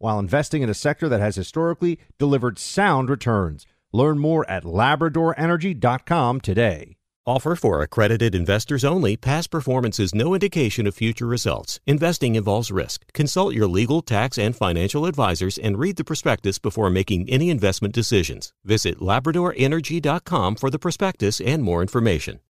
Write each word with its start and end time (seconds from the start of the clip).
while 0.00 0.18
investing 0.18 0.62
in 0.62 0.68
a 0.68 0.74
sector 0.74 1.08
that 1.08 1.20
has 1.20 1.36
historically 1.36 2.00
delivered 2.18 2.58
sound 2.58 3.08
returns. 3.08 3.66
Learn 3.92 4.18
more 4.18 4.48
at 4.50 4.64
labradorenergy.com 4.64 6.40
today. 6.40 6.96
Offer 7.26 7.54
for 7.54 7.82
accredited 7.82 8.34
investors 8.34 8.82
only. 8.82 9.16
Past 9.16 9.50
performance 9.50 10.00
is 10.00 10.14
no 10.14 10.32
indication 10.34 10.86
of 10.86 10.94
future 10.94 11.26
results. 11.26 11.78
Investing 11.86 12.34
involves 12.34 12.72
risk. 12.72 13.04
Consult 13.12 13.54
your 13.54 13.68
legal, 13.68 14.00
tax, 14.00 14.38
and 14.38 14.56
financial 14.56 15.04
advisors 15.04 15.58
and 15.58 15.78
read 15.78 15.96
the 15.96 16.04
prospectus 16.04 16.58
before 16.58 16.88
making 16.88 17.28
any 17.28 17.50
investment 17.50 17.94
decisions. 17.94 18.52
Visit 18.64 18.98
labradorenergy.com 18.98 20.56
for 20.56 20.70
the 20.70 20.78
prospectus 20.78 21.40
and 21.40 21.62
more 21.62 21.82
information. 21.82 22.40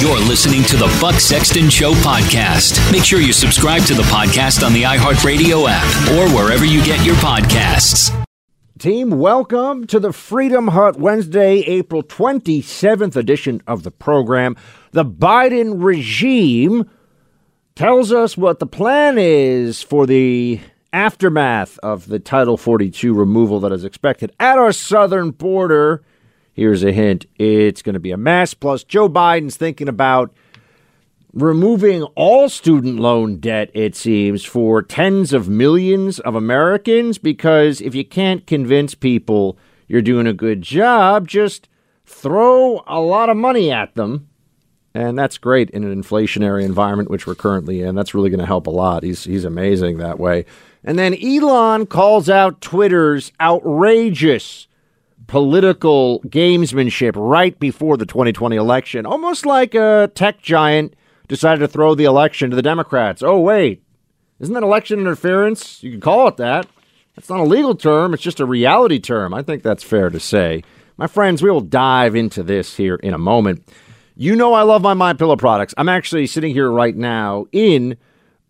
You're 0.00 0.18
listening 0.18 0.62
to 0.64 0.76
the 0.76 0.98
Buck 1.00 1.20
Sexton 1.20 1.68
Show 1.70 1.92
podcast. 1.92 2.90
Make 2.90 3.04
sure 3.04 3.20
you 3.20 3.32
subscribe 3.32 3.82
to 3.82 3.94
the 3.94 4.02
podcast 4.04 4.66
on 4.66 4.72
the 4.72 4.82
iHeartRadio 4.82 5.66
app 5.68 6.10
or 6.12 6.34
wherever 6.34 6.64
you 6.64 6.82
get 6.84 7.04
your 7.04 7.16
podcasts. 7.16 8.10
Team, 8.78 9.10
welcome 9.10 9.86
to 9.88 10.00
the 10.00 10.12
Freedom 10.12 10.68
Hut 10.68 10.98
Wednesday, 10.98 11.58
April 11.58 12.02
27th 12.02 13.14
edition 13.14 13.62
of 13.66 13.82
the 13.82 13.90
program. 13.90 14.56
The 14.92 15.04
Biden 15.04 15.84
regime 15.84 16.90
tells 17.74 18.10
us 18.10 18.38
what 18.38 18.58
the 18.58 18.66
plan 18.66 19.16
is 19.18 19.82
for 19.82 20.06
the 20.06 20.60
aftermath 20.94 21.78
of 21.80 22.08
the 22.08 22.18
Title 22.18 22.56
42 22.56 23.12
removal 23.12 23.60
that 23.60 23.72
is 23.72 23.84
expected 23.84 24.32
at 24.40 24.56
our 24.58 24.72
southern 24.72 25.30
border. 25.30 26.02
Here's 26.60 26.84
a 26.84 26.92
hint 26.92 27.24
it's 27.38 27.80
going 27.80 27.94
to 27.94 27.98
be 28.00 28.10
a 28.10 28.18
mess. 28.18 28.52
Plus, 28.52 28.84
Joe 28.84 29.08
Biden's 29.08 29.56
thinking 29.56 29.88
about 29.88 30.30
removing 31.32 32.02
all 32.16 32.50
student 32.50 33.00
loan 33.00 33.36
debt, 33.36 33.70
it 33.72 33.96
seems, 33.96 34.44
for 34.44 34.82
tens 34.82 35.32
of 35.32 35.48
millions 35.48 36.20
of 36.20 36.34
Americans. 36.34 37.16
Because 37.16 37.80
if 37.80 37.94
you 37.94 38.04
can't 38.04 38.46
convince 38.46 38.94
people 38.94 39.56
you're 39.88 40.02
doing 40.02 40.26
a 40.26 40.34
good 40.34 40.60
job, 40.60 41.26
just 41.26 41.66
throw 42.04 42.84
a 42.86 43.00
lot 43.00 43.30
of 43.30 43.38
money 43.38 43.70
at 43.70 43.94
them. 43.94 44.28
And 44.92 45.18
that's 45.18 45.38
great 45.38 45.70
in 45.70 45.82
an 45.82 46.02
inflationary 46.02 46.62
environment, 46.62 47.08
which 47.08 47.26
we're 47.26 47.36
currently 47.36 47.80
in. 47.80 47.94
That's 47.94 48.12
really 48.12 48.28
going 48.28 48.38
to 48.38 48.44
help 48.44 48.66
a 48.66 48.70
lot. 48.70 49.02
He's, 49.02 49.24
he's 49.24 49.46
amazing 49.46 49.96
that 49.96 50.18
way. 50.18 50.44
And 50.84 50.98
then 50.98 51.16
Elon 51.24 51.86
calls 51.86 52.28
out 52.28 52.60
Twitter's 52.60 53.32
outrageous 53.40 54.66
political 55.30 56.20
gamesmanship 56.22 57.12
right 57.14 57.56
before 57.60 57.96
the 57.96 58.04
2020 58.04 58.56
election, 58.56 59.06
almost 59.06 59.46
like 59.46 59.76
a 59.76 60.10
tech 60.12 60.42
giant 60.42 60.94
decided 61.28 61.60
to 61.60 61.68
throw 61.68 61.94
the 61.94 62.02
election 62.02 62.50
to 62.50 62.56
the 62.56 62.62
Democrats. 62.62 63.22
Oh, 63.22 63.38
wait, 63.38 63.80
isn't 64.40 64.54
that 64.54 64.64
election 64.64 64.98
interference? 64.98 65.84
You 65.84 65.92
can 65.92 66.00
call 66.00 66.26
it 66.26 66.36
that. 66.38 66.66
That's 67.14 67.28
not 67.28 67.38
a 67.38 67.44
legal 67.44 67.76
term, 67.76 68.12
it's 68.12 68.24
just 68.24 68.40
a 68.40 68.44
reality 68.44 68.98
term. 68.98 69.32
I 69.32 69.42
think 69.42 69.62
that's 69.62 69.84
fair 69.84 70.10
to 70.10 70.18
say. 70.18 70.64
My 70.96 71.06
friends, 71.06 71.44
we 71.44 71.50
will 71.50 71.60
dive 71.60 72.16
into 72.16 72.42
this 72.42 72.76
here 72.76 72.96
in 72.96 73.14
a 73.14 73.18
moment. 73.18 73.64
You 74.16 74.34
know 74.34 74.52
I 74.52 74.62
love 74.62 74.82
my 74.82 74.94
My 74.94 75.12
Pillow 75.12 75.36
products. 75.36 75.74
I'm 75.78 75.88
actually 75.88 76.26
sitting 76.26 76.52
here 76.52 76.68
right 76.68 76.96
now 76.96 77.46
in 77.52 77.96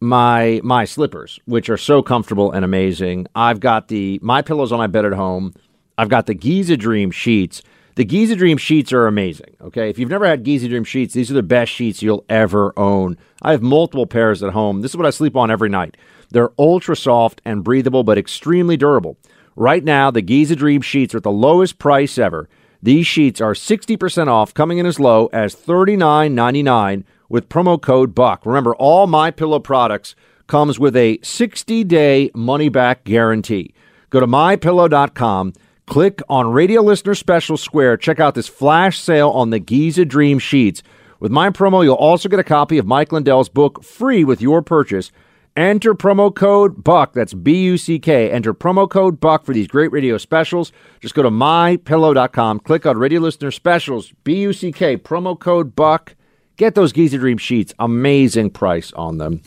my 0.01 0.63
my 0.65 0.87
slippers, 0.87 1.39
which 1.45 1.69
are 1.69 1.77
so 1.77 2.03
comfortable 2.03 2.51
and 2.53 2.65
amazing. 2.65 3.27
I've 3.35 3.61
got 3.61 3.89
the 3.89 4.19
My 4.23 4.41
Pillows 4.41 4.73
on 4.73 4.79
my 4.79 4.87
bed 4.87 5.05
at 5.05 5.13
home. 5.13 5.53
I've 5.99 6.09
got 6.09 6.27
the 6.27 6.35
Giza 6.35 6.77
Dream 6.77 7.11
sheets. 7.11 7.63
The 7.97 8.05
Giza 8.05 8.37
Dream 8.37 8.57
sheets 8.57 8.93
are 8.93 9.07
amazing. 9.07 9.57
Okay. 9.61 9.91
If 9.91 9.99
you've 9.99 10.11
never 10.11 10.27
had 10.27 10.45
Giza 10.45 10.69
Dream 10.69 10.85
sheets, 10.85 11.13
these 11.13 11.31
are 11.31 11.35
the 11.35 11.43
best 11.43 11.73
sheets 11.73 12.03
you'll 12.03 12.25
ever 12.29 12.73
own. 12.79 13.17
I 13.43 13.51
have 13.51 13.63
multiple 13.63 14.07
pairs 14.07 14.43
at 14.43 14.53
home. 14.53 14.81
This 14.81 14.93
is 14.93 14.97
what 14.97 15.07
I 15.07 15.11
sleep 15.11 15.37
on 15.37 15.51
every 15.51 15.69
night. 15.69 15.97
They're 16.31 16.53
ultra 16.59 16.97
soft 16.97 17.43
and 17.45 17.65
breathable, 17.65 18.05
but 18.05 18.17
extremely 18.17 18.77
durable. 18.77 19.19
Right 19.57 19.85
now, 19.85 20.11
the 20.11 20.23
Giza 20.23 20.57
Dream 20.57 20.81
sheets 20.81 21.13
are 21.15 21.19
at 21.19 21.25
the 21.25 21.31
lowest 21.31 21.79
price 21.79 22.17
ever. 22.17 22.49
These 22.83 23.07
sheets 23.07 23.41
are 23.41 23.53
60% 23.53 24.29
off, 24.29 24.55
coming 24.55 24.79
in 24.79 24.87
as 24.87 24.99
low 24.99 25.27
as 25.33 25.55
$39.99 25.55 27.05
with 27.29 27.49
promo 27.51 27.81
code 27.81 28.15
BUCK. 28.15 28.47
Remember, 28.47 28.75
all 28.77 29.07
my 29.07 29.31
pillow 29.31 29.59
products 29.59 30.15
comes 30.47 30.79
with 30.79 30.97
a 30.97 31.19
60-day 31.19 32.31
money-back 32.35 33.05
guarantee. 33.05 33.75
Go 34.09 34.21
to 34.21 34.27
mypillow.com 34.27 35.53
Click 35.91 36.23
on 36.29 36.53
Radio 36.53 36.83
Listener 36.83 37.17
Special 37.17 37.57
Square. 37.57 37.97
Check 37.97 38.21
out 38.21 38.37
this 38.37 38.47
flash 38.47 39.01
sale 39.01 39.31
on 39.31 39.51
the 39.51 39.59
Giza 39.59 40.05
Dream 40.05 40.39
Sheets. 40.39 40.85
With 41.19 41.33
my 41.33 41.51
promo, 41.51 41.83
you'll 41.83 41.97
also 41.97 42.29
get 42.29 42.39
a 42.39 42.45
copy 42.45 42.79
of 42.79 42.87
Mike 42.87 43.11
Lindell's 43.11 43.49
book 43.49 43.83
free 43.83 44.23
with 44.23 44.41
your 44.41 44.63
purchase. 44.63 45.11
Enter 45.57 45.95
promo 45.95 46.33
code 46.33 46.85
BUCK. 46.85 47.15
That's 47.15 47.35
B 47.35 47.65
U 47.65 47.77
C 47.77 47.99
K. 47.99 48.31
Enter 48.31 48.55
promo 48.55 48.89
code 48.89 49.19
BUCK 49.19 49.45
for 49.45 49.53
these 49.53 49.67
great 49.67 49.91
radio 49.91 50.17
specials. 50.17 50.71
Just 51.01 51.17
go 51.17 51.25
to 51.25 51.31
mypillow.com, 51.31 52.61
click 52.61 52.87
on 52.87 52.97
radio 52.97 53.21
listener 53.21 53.51
specials, 53.51 54.13
B 54.23 54.43
U 54.43 54.53
C 54.53 54.71
K, 54.71 54.97
promo 54.97 55.37
code 55.37 55.75
BUCK. 55.75 56.15
Get 56.57 56.77
those 56.77 56.93
Giza 56.93 57.19
Dream 57.19 57.37
sheets. 57.37 57.75
Amazing 57.81 58.51
price 58.51 58.93
on 58.93 59.19
them. 59.19 59.43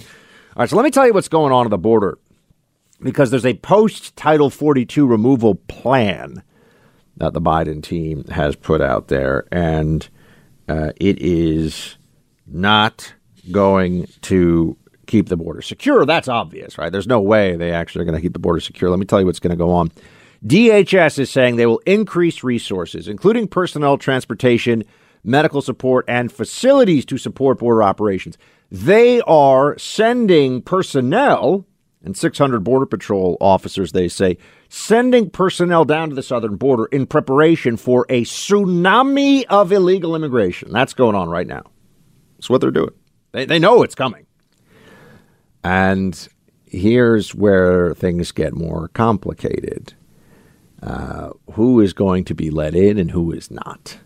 All 0.58 0.64
right, 0.64 0.70
so 0.70 0.76
let 0.76 0.84
me 0.84 0.92
tell 0.92 1.08
you 1.08 1.14
what's 1.14 1.30
going 1.30 1.54
on 1.54 1.66
at 1.66 1.70
the 1.70 1.78
border 1.78 2.18
because 3.04 3.32
there's 3.32 3.46
a 3.46 3.56
post 3.56 4.16
Title 4.16 4.50
42 4.50 5.06
removal 5.06 5.56
plan 5.56 6.44
that 7.18 7.34
the 7.34 7.42
Biden 7.42 7.84
team 7.84 8.26
has 8.26 8.56
put 8.56 8.82
out 8.82 9.08
there, 9.08 9.46
and 9.52 10.08
uh, 10.68 10.92
it 10.98 11.22
is 11.22 11.98
not 12.48 13.14
going 13.52 14.08
to 14.22 14.78
keep 15.06 15.30
the 15.30 15.38
border 15.38 15.62
secure. 15.62 16.06
That's 16.06 16.28
obvious, 16.28 16.78
right? 16.78 16.92
There's 16.92 17.08
no 17.08 17.22
way 17.22 17.56
they 17.56 17.72
actually 17.72 18.04
are 18.04 18.06
going 18.06 18.16
to 18.16 18.22
keep 18.22 18.34
the 18.34 18.40
border 18.40 18.60
secure. 18.60 18.90
Let 18.90 19.00
me 19.00 19.06
tell 19.06 19.20
you 19.20 19.26
what's 19.26 19.40
going 19.40 19.52
to 19.52 19.58
go 19.58 19.72
on. 19.72 19.92
DHS 20.46 21.20
is 21.20 21.30
saying 21.30 21.56
they 21.56 21.66
will 21.66 21.82
increase 21.86 22.44
resources, 22.44 23.08
including 23.08 23.48
personnel, 23.48 23.98
transportation, 23.98 24.84
medical 25.24 25.62
support, 25.62 26.04
and 26.08 26.32
facilities 26.32 27.06
to 27.06 27.18
support 27.18 27.60
border 27.60 27.84
operations. 27.84 28.38
They 28.70 29.22
are 29.22 29.78
sending 29.78 30.62
personnel 30.62 31.66
and 32.04 32.18
600 32.18 32.64
Border 32.64 32.86
Patrol 32.86 33.38
officers, 33.40 33.94
they 33.94 34.08
say, 34.08 34.38
sending 34.70 35.30
personnel 35.30 35.86
down 35.86 36.10
to 36.10 36.16
the 36.16 36.24
southern 36.24 36.58
border 36.58 36.86
in 36.86 37.06
preparation 37.06 37.78
for 37.78 38.06
a 38.10 38.24
tsunami 38.24 39.46
of 39.50 39.72
illegal 39.72 40.16
immigration. 40.16 40.72
That's 40.72 40.94
going 40.94 41.16
on 41.16 41.30
right 41.30 41.48
now. 41.48 41.64
That's 42.36 42.50
what 42.50 42.62
they're 42.62 42.72
doing. 42.72 42.94
They, 43.32 43.46
they 43.46 43.60
know 43.60 43.84
it's 43.84 43.96
coming. 43.96 44.26
And 45.64 46.28
here's 46.66 47.34
where 47.34 47.94
things 47.94 48.32
get 48.32 48.54
more 48.54 48.90
complicated 48.90 49.94
uh, 50.82 51.30
who 51.54 51.80
is 51.80 51.94
going 51.94 52.26
to 52.26 52.36
be 52.36 52.50
let 52.50 52.76
in 52.76 52.98
and 52.98 53.12
who 53.12 53.32
is 53.32 53.50
not? 53.50 54.00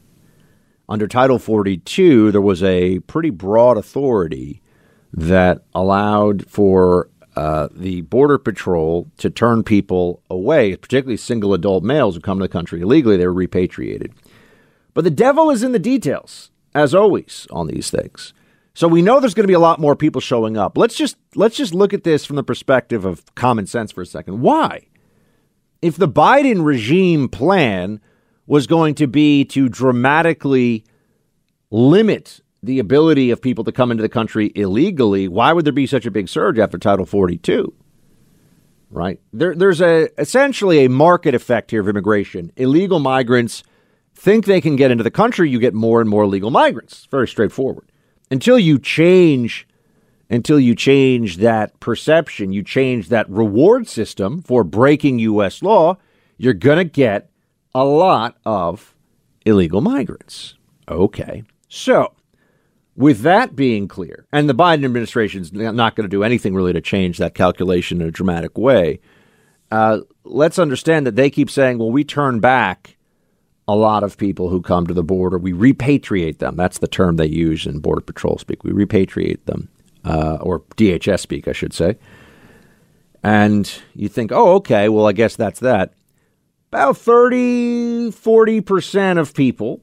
Under 0.88 1.08
Title 1.08 1.40
42, 1.40 2.32
there 2.32 2.42
was 2.42 2.62
a 2.62 3.00
pretty 3.00 3.32
broad 3.32 3.78
authority 3.78 4.62
that 5.12 5.64
allowed 5.74 6.48
for 6.48 7.10
uh, 7.38 7.70
the 7.72 8.02
Border 8.02 8.40
Patrol 8.40 9.08
to 9.18 9.30
turn 9.30 9.64
people 9.64 10.24
away, 10.28 10.76
particularly 10.76 11.18
single 11.18 11.54
adult 11.54 11.84
males 11.84 12.16
who 12.16 12.22
come 12.22 12.40
to 12.40 12.44
the 12.44 12.50
country 12.50 12.82
illegally. 12.82 13.16
They 13.16 13.28
were 13.28 13.34
repatriated. 13.34 14.12
But 14.96 15.04
the 15.04 15.12
devil 15.12 15.52
is 15.52 15.62
in 15.62 15.72
the 15.72 15.78
details, 15.78 16.50
as 16.74 16.96
always, 16.96 17.46
on 17.52 17.68
these 17.68 17.92
things. 17.92 18.34
So 18.74 18.88
we 18.88 19.04
know 19.04 19.20
there's 19.20 19.36
going 19.36 19.44
to 19.44 19.48
be 19.48 19.54
a 19.54 19.60
lot 19.60 19.80
more 19.80 19.96
people 19.96 20.20
showing 20.20 20.58
up. 20.58 20.80
Let's 20.80 20.96
just 20.96 21.16
let's 21.36 21.56
just 21.56 21.76
look 21.76 21.94
at 21.94 22.04
this 22.04 22.26
from 22.26 22.38
the 22.38 22.44
perspective 22.44 23.06
of 23.06 23.24
common 23.36 23.68
sense 23.68 23.92
for 23.92 24.02
a 24.02 24.06
second. 24.08 24.42
Why? 24.42 24.88
If 25.84 25.98
the 25.98 26.08
Biden 26.08 26.66
regime 26.66 27.30
plan 27.30 28.02
was 28.48 28.66
going 28.66 28.96
to 28.96 29.06
be 29.06 29.46
to 29.46 29.70
dramatically 29.70 30.86
limit 31.70 32.42
the 32.64 32.80
ability 32.80 33.32
of 33.32 33.42
people 33.42 33.64
to 33.64 33.72
come 33.72 33.92
into 33.92 34.02
the 34.02 34.10
country 34.10 34.52
illegally, 34.56 35.28
why 35.28 35.54
would 35.54 35.66
there 35.66 35.74
be 35.74 35.88
such 35.88 36.06
a 36.06 36.12
big 36.12 36.28
surge 36.28 36.60
after 36.60 36.78
Title 36.78 37.06
42? 37.06 37.74
Right? 38.90 39.20
There, 39.34 39.54
there's 39.54 39.82
a 39.82 40.10
essentially 40.20 40.86
a 40.86 40.90
market 40.90 41.36
effect 41.36 41.72
here 41.72 41.82
of 41.82 41.90
immigration. 41.90 42.52
Illegal 42.56 43.00
migrants 43.00 43.64
think 44.16 44.46
they 44.46 44.62
can 44.62 44.76
get 44.76 44.92
into 44.92 45.04
the 45.04 45.12
country, 45.12 45.50
you 45.50 45.60
get 45.60 45.74
more 45.74 46.02
and 46.02 46.10
more 46.10 46.24
illegal 46.24 46.52
migrants. 46.52 47.00
It's 47.00 47.06
Very 47.06 47.28
straightforward 47.28 47.92
until 48.32 48.58
you 48.60 48.80
change 48.80 49.68
until 50.30 50.60
you 50.60 50.76
change 50.76 51.38
that 51.38 51.80
perception, 51.80 52.52
you 52.52 52.62
change 52.62 53.08
that 53.08 53.30
reward 53.30 53.88
system 53.88 54.42
for 54.42 54.64
breaking 54.66 55.20
US 55.20 55.64
law, 55.64 55.98
you're 56.38 56.54
going 56.54 56.78
to 56.80 56.84
get 56.84 57.30
a 57.74 57.86
lot 57.86 58.38
of 58.46 58.94
illegal 59.46 59.80
migrants. 59.80 60.56
Okay. 60.90 61.44
So, 61.70 62.14
with 62.98 63.22
that 63.22 63.56
being 63.56 63.88
clear, 63.88 64.26
and 64.34 64.50
the 64.50 64.56
Biden 64.56 64.84
administration 64.84 65.44
is 65.44 65.54
not 65.54 65.96
going 65.96 66.04
to 66.04 66.10
do 66.10 66.24
anything 66.24 66.56
really 66.56 66.74
to 66.74 66.82
change 66.82 67.20
that 67.20 67.36
calculation 67.36 68.02
in 68.02 68.08
a 68.08 68.12
dramatic 68.12 68.58
way, 68.58 69.00
uh, 69.72 70.00
let's 70.24 70.58
understand 70.58 71.06
that 71.06 71.16
they 71.16 71.30
keep 71.30 71.50
saying, 71.50 71.78
well, 71.78 71.92
we 71.92 72.04
turn 72.04 72.40
back 72.40 72.98
a 73.68 73.76
lot 73.76 74.04
of 74.04 74.18
people 74.18 74.50
who 74.50 74.62
come 74.62 74.88
to 74.88 74.96
the 74.96 75.04
border. 75.04 75.38
We 75.38 75.54
repatriate 75.54 76.40
them. 76.40 76.56
That's 76.56 76.80
the 76.80 76.88
term 76.88 77.18
they 77.18 77.28
use 77.28 77.68
in 77.68 77.80
Border 77.80 78.02
Patrol 78.02 78.40
speak. 78.40 78.64
We 78.64 78.72
repatriate 78.72 79.46
them, 79.46 79.70
uh, 80.04 80.38
or 80.42 80.62
DHS 80.78 81.20
speak, 81.20 81.48
I 81.48 81.52
should 81.52 81.74
say. 81.74 81.98
And 83.24 83.72
you 83.94 84.10
think, 84.10 84.32
oh, 84.32 84.56
okay, 84.56 84.90
well, 84.90 85.06
I 85.06 85.12
guess 85.12 85.36
that's 85.36 85.60
that. 85.60 85.94
About 86.72 86.98
30, 86.98 88.12
40% 88.12 89.20
of 89.20 89.34
people 89.34 89.82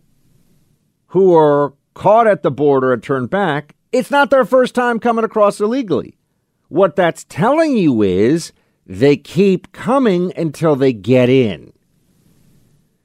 who 1.09 1.35
are 1.35 1.75
caught 1.95 2.27
at 2.27 2.43
the 2.43 2.51
border 2.51 2.93
and 2.93 3.03
turned 3.03 3.31
back, 3.31 3.75
it's 3.93 4.11
not 4.11 4.31
their 4.31 4.45
first 4.45 4.75
time 4.75 4.99
coming 4.99 5.25
across 5.25 5.61
illegally. 5.61 6.19
What 6.69 6.97
that's 6.97 7.25
telling 7.25 7.77
you 7.77 8.03
is 8.03 8.53
they 8.87 9.17
keep 9.17 9.73
coming 9.73 10.33
until 10.37 10.77
they 10.77 10.93
get 10.93 11.29
in. 11.29 11.73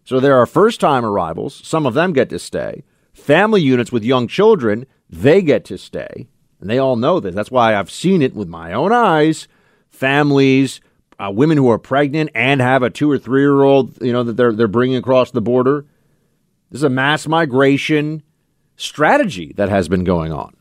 So 0.04 0.20
there 0.20 0.38
are 0.38 0.48
first 0.48 0.80
time 0.80 1.06
arrivals. 1.06 1.62
Some 1.64 1.86
of 1.86 1.94
them 1.94 2.14
get 2.14 2.30
to 2.32 2.40
stay. 2.40 2.84
Family 3.14 3.62
units 3.62 3.92
with 3.92 4.04
young 4.04 4.28
children, 4.28 4.88
they 5.10 5.42
get 5.42 5.66
to 5.66 5.78
stay. 5.78 6.28
And 6.60 6.70
they 6.70 6.80
all 6.80 6.96
know 6.96 7.20
this. 7.20 7.36
That's 7.36 7.52
why 7.52 7.76
I've 7.76 7.92
seen 7.92 8.22
it 8.22 8.34
with 8.34 8.48
my 8.48 8.74
own 8.74 8.92
eyes. 8.92 9.48
Families, 9.90 10.82
uh, 11.20 11.32
women 11.32 11.58
who 11.58 11.70
are 11.70 11.78
pregnant 11.78 12.32
and 12.34 12.62
have 12.62 12.82
a 12.82 12.90
two 12.90 13.10
or 13.12 13.20
three 13.20 13.42
year 13.42 13.62
old, 13.62 14.02
you 14.02 14.12
know, 14.12 14.24
that 14.24 14.36
they're, 14.38 14.54
they're 14.54 14.68
bringing 14.68 14.98
across 14.98 15.32
the 15.32 15.42
border. 15.42 15.86
This 16.72 16.80
is 16.80 16.84
a 16.84 16.90
mass 16.90 17.28
migration 17.28 18.24
strategy 18.80 19.54
that 19.58 19.70
has 19.70 19.90
been 19.90 20.04
going 20.04 20.31
on. 20.31 20.56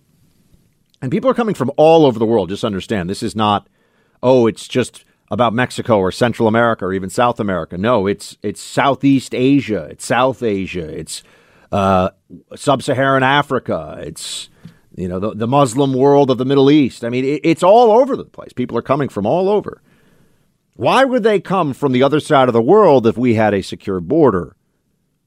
And 1.00 1.10
people 1.10 1.30
are 1.30 1.34
coming 1.34 1.54
from 1.54 1.70
all 1.76 2.04
over 2.04 2.18
the 2.18 2.26
world. 2.26 2.48
Just 2.48 2.64
understand 2.64 3.08
this 3.08 3.22
is 3.22 3.36
not, 3.36 3.68
oh, 4.22 4.48
it's 4.48 4.66
just 4.66 5.04
about 5.30 5.54
Mexico 5.54 5.98
or 5.98 6.10
Central 6.10 6.48
America 6.48 6.84
or 6.84 6.92
even 6.92 7.10
South 7.10 7.38
America. 7.38 7.78
No, 7.78 8.06
it's 8.06 8.36
it's 8.42 8.60
Southeast 8.60 9.34
Asia, 9.34 9.84
it's 9.90 10.04
South 10.04 10.42
Asia, 10.42 10.88
it's 10.88 11.22
uh, 11.70 12.10
Sub-Saharan 12.56 13.22
Africa, 13.22 13.98
it's 14.00 14.48
you 14.96 15.06
know 15.06 15.20
the, 15.20 15.34
the 15.34 15.46
Muslim 15.46 15.92
world 15.92 16.30
of 16.30 16.38
the 16.38 16.44
Middle 16.44 16.70
East. 16.70 17.04
I 17.04 17.10
mean, 17.10 17.24
it, 17.24 17.42
it's 17.44 17.62
all 17.62 17.92
over 17.92 18.16
the 18.16 18.24
place. 18.24 18.52
People 18.52 18.76
are 18.76 18.82
coming 18.82 19.08
from 19.08 19.26
all 19.26 19.48
over. 19.48 19.80
Why 20.74 21.04
would 21.04 21.22
they 21.22 21.40
come 21.40 21.74
from 21.74 21.92
the 21.92 22.02
other 22.02 22.20
side 22.20 22.48
of 22.48 22.54
the 22.54 22.62
world 22.62 23.06
if 23.06 23.18
we 23.18 23.34
had 23.34 23.54
a 23.54 23.62
secure 23.62 24.00
border? 24.00 24.56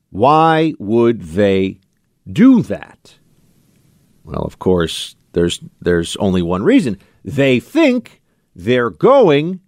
Why 0.10 0.74
would 0.79 1.21
they 1.21 1.80
do 2.31 2.61
that? 2.63 3.15
Well, 4.23 4.43
of 4.43 4.59
course, 4.59 5.15
there's 5.33 5.61
there's 5.81 6.15
only 6.17 6.41
one 6.41 6.63
reason. 6.63 6.97
They 7.23 7.59
think 7.59 8.21
they're 8.55 8.89
going 8.89 9.61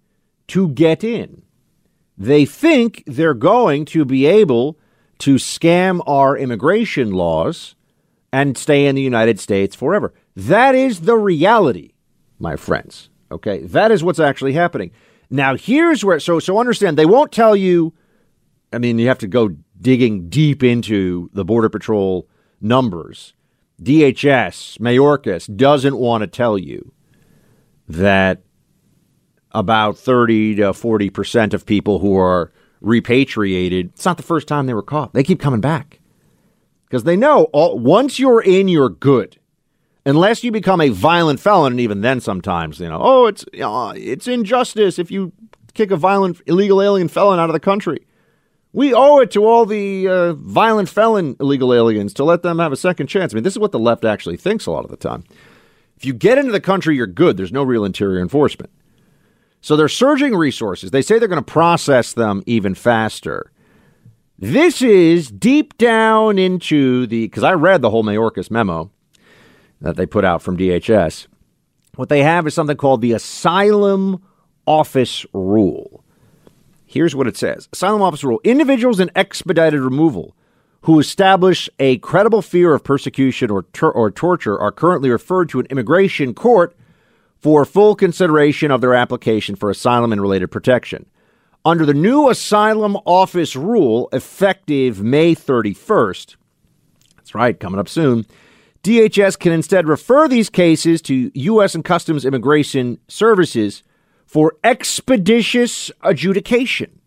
to 0.48 0.68
get 0.68 1.02
in. 1.02 1.42
They 2.16 2.44
think 2.44 3.02
they're 3.06 3.34
going 3.34 3.86
to 3.86 4.04
be 4.04 4.26
able 4.26 4.78
to 5.18 5.36
scam 5.36 6.00
our 6.06 6.36
immigration 6.36 7.12
laws 7.12 7.74
and 8.32 8.58
stay 8.58 8.86
in 8.86 8.94
the 8.94 9.02
United 9.02 9.40
States 9.40 9.74
forever. 9.74 10.12
That 10.36 10.74
is 10.74 11.00
the 11.00 11.16
reality, 11.16 11.92
my 12.38 12.56
friends. 12.56 13.08
Okay? 13.30 13.60
That 13.60 13.90
is 13.90 14.04
what's 14.04 14.20
actually 14.20 14.52
happening. 14.52 14.90
Now, 15.30 15.56
here's 15.56 16.04
where 16.04 16.20
so 16.20 16.38
so 16.38 16.58
understand 16.58 16.96
they 16.96 17.06
won't 17.06 17.32
tell 17.32 17.56
you 17.56 17.94
I 18.74 18.78
mean, 18.78 18.98
you 18.98 19.06
have 19.08 19.18
to 19.18 19.28
go 19.28 19.56
digging 19.80 20.28
deep 20.28 20.62
into 20.62 21.30
the 21.32 21.44
border 21.44 21.68
patrol 21.68 22.28
numbers. 22.64 23.34
DHS, 23.82 24.78
Mayorkas 24.78 25.54
doesn't 25.54 25.96
want 25.96 26.22
to 26.22 26.26
tell 26.26 26.56
you 26.56 26.92
that 27.88 28.42
about 29.52 29.98
30 29.98 30.56
to 30.56 30.62
40% 30.62 31.54
of 31.54 31.66
people 31.66 31.98
who 32.00 32.16
are 32.16 32.52
repatriated, 32.80 33.90
it's 33.94 34.04
not 34.04 34.16
the 34.16 34.22
first 34.22 34.48
time 34.48 34.66
they 34.66 34.74
were 34.74 34.82
caught. 34.82 35.12
They 35.12 35.22
keep 35.22 35.40
coming 35.40 35.60
back 35.60 36.00
because 36.86 37.04
they 37.04 37.16
know 37.16 37.44
all, 37.52 37.78
once 37.78 38.18
you're 38.18 38.42
in, 38.42 38.68
you're 38.68 38.88
good. 38.88 39.38
Unless 40.06 40.44
you 40.44 40.52
become 40.52 40.82
a 40.82 40.90
violent 40.90 41.40
felon, 41.40 41.72
and 41.72 41.80
even 41.80 42.02
then, 42.02 42.20
sometimes 42.20 42.78
you 42.78 42.88
know, 42.88 42.98
oh, 43.00 43.26
it's 43.26 43.44
know, 43.54 43.90
it's 43.96 44.28
injustice 44.28 44.98
if 44.98 45.10
you 45.10 45.32
kick 45.72 45.90
a 45.90 45.96
violent 45.96 46.42
illegal 46.46 46.82
alien 46.82 47.08
felon 47.08 47.40
out 47.40 47.48
of 47.48 47.54
the 47.54 47.60
country. 47.60 48.06
We 48.74 48.92
owe 48.92 49.20
it 49.20 49.30
to 49.30 49.46
all 49.46 49.66
the 49.66 50.08
uh, 50.08 50.32
violent 50.34 50.88
felon 50.88 51.36
illegal 51.38 51.72
aliens 51.72 52.12
to 52.14 52.24
let 52.24 52.42
them 52.42 52.58
have 52.58 52.72
a 52.72 52.76
second 52.76 53.06
chance. 53.06 53.32
I 53.32 53.36
mean, 53.36 53.44
this 53.44 53.54
is 53.54 53.58
what 53.58 53.70
the 53.70 53.78
left 53.78 54.04
actually 54.04 54.36
thinks 54.36 54.66
a 54.66 54.72
lot 54.72 54.84
of 54.84 54.90
the 54.90 54.96
time. 54.96 55.22
If 55.96 56.04
you 56.04 56.12
get 56.12 56.38
into 56.38 56.50
the 56.50 56.60
country, 56.60 56.96
you're 56.96 57.06
good. 57.06 57.36
There's 57.36 57.52
no 57.52 57.62
real 57.62 57.84
interior 57.84 58.20
enforcement. 58.20 58.72
So 59.60 59.76
they're 59.76 59.88
surging 59.88 60.34
resources. 60.34 60.90
They 60.90 61.02
say 61.02 61.20
they're 61.20 61.28
going 61.28 61.42
to 61.42 61.52
process 61.52 62.12
them 62.12 62.42
even 62.46 62.74
faster. 62.74 63.52
This 64.40 64.82
is 64.82 65.30
deep 65.30 65.78
down 65.78 66.36
into 66.36 67.06
the 67.06 67.26
because 67.26 67.44
I 67.44 67.52
read 67.52 67.80
the 67.80 67.90
whole 67.90 68.02
Mayorkas 68.02 68.50
memo 68.50 68.90
that 69.80 69.96
they 69.96 70.04
put 70.04 70.24
out 70.24 70.42
from 70.42 70.56
DHS. 70.56 71.28
what 71.94 72.08
they 72.08 72.24
have 72.24 72.44
is 72.44 72.54
something 72.54 72.76
called 72.76 73.02
the 73.02 73.12
Asylum 73.12 74.20
Office 74.66 75.24
Rule. 75.32 76.03
Here's 76.94 77.16
what 77.16 77.26
it 77.26 77.36
says 77.36 77.68
Asylum 77.72 78.02
Office 78.02 78.22
Rule 78.22 78.40
Individuals 78.44 79.00
in 79.00 79.10
expedited 79.16 79.80
removal 79.80 80.36
who 80.82 81.00
establish 81.00 81.68
a 81.80 81.98
credible 81.98 82.40
fear 82.40 82.72
of 82.72 82.84
persecution 82.84 83.50
or, 83.50 83.64
or 83.82 84.12
torture 84.12 84.56
are 84.56 84.70
currently 84.70 85.10
referred 85.10 85.48
to 85.48 85.58
an 85.58 85.66
immigration 85.70 86.34
court 86.34 86.76
for 87.36 87.64
full 87.64 87.96
consideration 87.96 88.70
of 88.70 88.80
their 88.80 88.94
application 88.94 89.56
for 89.56 89.70
asylum 89.70 90.12
and 90.12 90.20
related 90.22 90.52
protection. 90.52 91.04
Under 91.64 91.84
the 91.84 91.94
new 91.94 92.30
Asylum 92.30 92.96
Office 93.06 93.56
Rule, 93.56 94.08
effective 94.12 95.02
May 95.02 95.34
31st, 95.34 96.36
that's 97.16 97.34
right, 97.34 97.58
coming 97.58 97.80
up 97.80 97.88
soon, 97.88 98.24
DHS 98.84 99.36
can 99.36 99.50
instead 99.50 99.88
refer 99.88 100.28
these 100.28 100.48
cases 100.48 101.02
to 101.02 101.32
U.S. 101.34 101.74
and 101.74 101.84
Customs 101.84 102.24
Immigration 102.24 103.00
Services 103.08 103.82
for 104.34 104.56
expeditious 104.64 105.92
adjudication. 106.02 106.98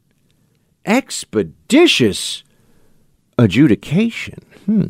Expeditious 0.85 2.45
adjudication. 3.37 4.39
Hmm. 4.65 4.85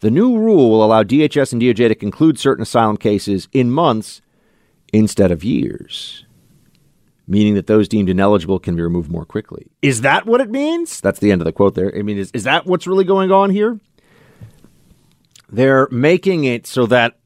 The 0.00 0.10
new 0.10 0.36
rule 0.36 0.68
will 0.68 0.82
allow 0.82 1.04
DHS 1.04 1.52
and 1.52 1.62
DOJ 1.62 1.86
to 1.86 1.94
conclude 1.94 2.40
certain 2.40 2.62
asylum 2.62 2.96
cases 2.96 3.46
in 3.52 3.70
months 3.70 4.20
instead 4.92 5.30
of 5.30 5.44
years, 5.44 6.26
meaning 7.28 7.54
that 7.54 7.68
those 7.68 7.86
deemed 7.86 8.08
ineligible 8.08 8.58
can 8.58 8.74
be 8.74 8.82
removed 8.82 9.08
more 9.08 9.24
quickly. 9.24 9.70
Is 9.80 10.00
that 10.00 10.26
what 10.26 10.40
it 10.40 10.50
means? 10.50 11.00
That's 11.00 11.20
the 11.20 11.30
end 11.30 11.40
of 11.40 11.44
the 11.44 11.52
quote 11.52 11.76
there. 11.76 11.96
I 11.96 12.02
mean, 12.02 12.18
is, 12.18 12.32
is 12.34 12.42
that 12.42 12.66
what's 12.66 12.88
really 12.88 13.04
going 13.04 13.30
on 13.30 13.50
here? 13.50 13.78
They're 15.48 15.86
making 15.92 16.42
it 16.42 16.66
so 16.66 16.86
that 16.86 17.16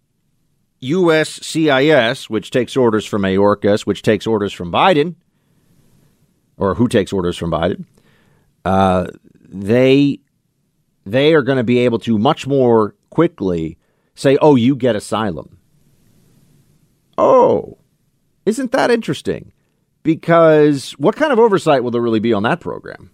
USCIS, 0.82 2.30
which 2.30 2.50
takes 2.50 2.76
orders 2.76 3.04
from 3.04 3.22
Mayorkas, 3.22 3.82
which 3.82 4.02
takes 4.02 4.26
orders 4.26 4.52
from 4.52 4.72
Biden, 4.72 5.14
or 6.56 6.74
who 6.74 6.88
takes 6.88 7.12
orders 7.12 7.36
from 7.36 7.50
Biden, 7.50 7.84
uh, 8.64 9.06
they 9.48 10.20
they 11.04 11.34
are 11.34 11.42
going 11.42 11.58
to 11.58 11.64
be 11.64 11.78
able 11.78 11.98
to 12.00 12.18
much 12.18 12.46
more 12.46 12.94
quickly 13.10 13.78
say, 14.14 14.36
"Oh, 14.40 14.56
you 14.56 14.76
get 14.76 14.96
asylum." 14.96 15.58
Oh, 17.18 17.78
isn't 18.46 18.72
that 18.72 18.90
interesting? 18.90 19.52
Because 20.02 20.92
what 20.92 21.16
kind 21.16 21.32
of 21.32 21.38
oversight 21.38 21.84
will 21.84 21.90
there 21.90 22.00
really 22.00 22.20
be 22.20 22.32
on 22.32 22.42
that 22.44 22.60
program? 22.60 23.10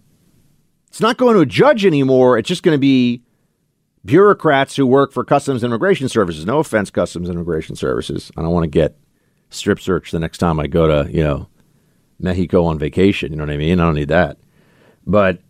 It's 0.87 1.01
not 1.01 1.17
going 1.17 1.35
to 1.35 1.41
a 1.41 1.45
judge 1.45 1.85
anymore. 1.85 2.37
It's 2.37 2.47
just 2.47 2.63
going 2.63 2.75
to 2.75 2.79
be 2.79 3.21
bureaucrats 4.07 4.77
who 4.77 4.87
work 4.87 5.11
for 5.11 5.23
Customs 5.23 5.63
and 5.63 5.69
Immigration 5.69 6.07
Services. 6.09 6.45
No 6.45 6.59
offense, 6.59 6.89
Customs 6.89 7.27
and 7.27 7.35
Immigration 7.35 7.75
Services. 7.75 8.31
I 8.37 8.41
don't 8.41 8.53
want 8.53 8.63
to 8.63 8.69
get 8.69 8.97
strip 9.49 9.79
searched 9.79 10.13
the 10.13 10.19
next 10.19 10.39
time 10.39 10.59
I 10.59 10.67
go 10.67 10.87
to, 10.87 11.11
you 11.11 11.23
know, 11.23 11.49
Mexico 12.17 12.63
on 12.65 12.79
vacation. 12.79 13.31
You 13.31 13.37
know 13.37 13.43
what 13.43 13.53
I 13.53 13.57
mean? 13.57 13.79
I 13.79 13.83
don't 13.83 13.95
need 13.95 14.07
that. 14.07 14.37
But 15.05 15.41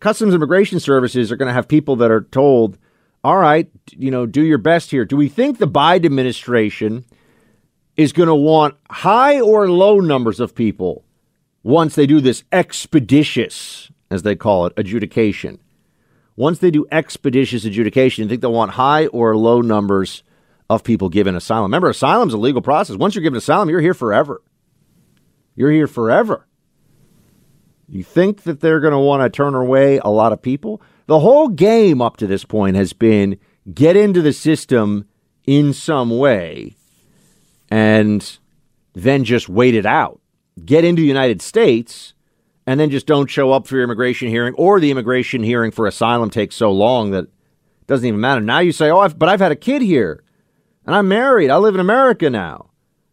Customs 0.00 0.34
Immigration 0.34 0.80
Services 0.80 1.30
are 1.30 1.36
going 1.36 1.46
to 1.46 1.54
have 1.54 1.68
people 1.68 1.96
that 1.96 2.10
are 2.10 2.22
told, 2.22 2.76
all 3.22 3.38
right, 3.38 3.70
you 3.92 4.10
know, 4.10 4.26
do 4.26 4.42
your 4.42 4.58
best 4.58 4.90
here. 4.90 5.04
Do 5.04 5.16
we 5.16 5.28
think 5.28 5.58
the 5.58 5.68
Biden 5.68 6.06
administration 6.06 7.04
is 7.96 8.12
going 8.12 8.28
to 8.28 8.34
want 8.34 8.74
high 8.90 9.40
or 9.40 9.70
low 9.70 10.00
numbers 10.00 10.40
of 10.40 10.56
people 10.56 11.04
once 11.62 11.94
they 11.94 12.06
do 12.06 12.20
this 12.20 12.42
expeditious, 12.50 13.92
as 14.10 14.22
they 14.24 14.34
call 14.34 14.66
it, 14.66 14.72
adjudication? 14.76 15.60
Once 16.36 16.58
they 16.58 16.70
do 16.70 16.86
expeditious 16.92 17.64
adjudication, 17.64 18.22
you 18.22 18.28
think 18.28 18.42
they'll 18.42 18.52
want 18.52 18.72
high 18.72 19.06
or 19.08 19.36
low 19.36 19.60
numbers 19.60 20.22
of 20.68 20.84
people 20.84 21.08
given 21.08 21.34
asylum. 21.34 21.64
Remember, 21.64 21.88
asylum's 21.88 22.34
a 22.34 22.38
legal 22.38 22.60
process. 22.60 22.96
Once 22.96 23.14
you're 23.14 23.22
given 23.22 23.38
asylum, 23.38 23.70
you're 23.70 23.80
here 23.80 23.94
forever. 23.94 24.42
You're 25.54 25.70
here 25.70 25.86
forever. 25.86 26.46
You 27.88 28.02
think 28.02 28.42
that 28.42 28.60
they're 28.60 28.80
going 28.80 28.92
to 28.92 28.98
want 28.98 29.22
to 29.22 29.34
turn 29.34 29.54
away 29.54 29.98
a 29.98 30.10
lot 30.10 30.32
of 30.32 30.42
people? 30.42 30.82
The 31.06 31.20
whole 31.20 31.48
game 31.48 32.02
up 32.02 32.16
to 32.18 32.26
this 32.26 32.44
point 32.44 32.76
has 32.76 32.92
been 32.92 33.38
get 33.72 33.96
into 33.96 34.22
the 34.22 34.32
system 34.32 35.08
in 35.46 35.72
some 35.72 36.10
way 36.10 36.76
and 37.70 38.38
then 38.92 39.24
just 39.24 39.48
wait 39.48 39.74
it 39.74 39.86
out. 39.86 40.20
Get 40.64 40.84
into 40.84 41.02
the 41.02 41.08
United 41.08 41.40
States 41.40 42.14
and 42.66 42.80
then 42.80 42.90
just 42.90 43.06
don't 43.06 43.30
show 43.30 43.52
up 43.52 43.66
for 43.66 43.76
your 43.76 43.84
immigration 43.84 44.28
hearing, 44.28 44.54
or 44.54 44.80
the 44.80 44.90
immigration 44.90 45.42
hearing 45.42 45.70
for 45.70 45.86
asylum 45.86 46.30
takes 46.30 46.56
so 46.56 46.72
long 46.72 47.12
that 47.12 47.24
it 47.24 47.86
doesn't 47.86 48.06
even 48.06 48.20
matter. 48.20 48.40
Now 48.40 48.58
you 48.58 48.72
say, 48.72 48.90
"Oh, 48.90 49.00
I've, 49.00 49.18
but 49.18 49.28
I've 49.28 49.40
had 49.40 49.52
a 49.52 49.56
kid 49.56 49.82
here, 49.82 50.22
and 50.84 50.94
I'm 50.94 51.08
married. 51.08 51.50
I 51.50 51.56
live 51.58 51.74
in 51.74 51.80
America 51.80 52.28
now." 52.28 52.70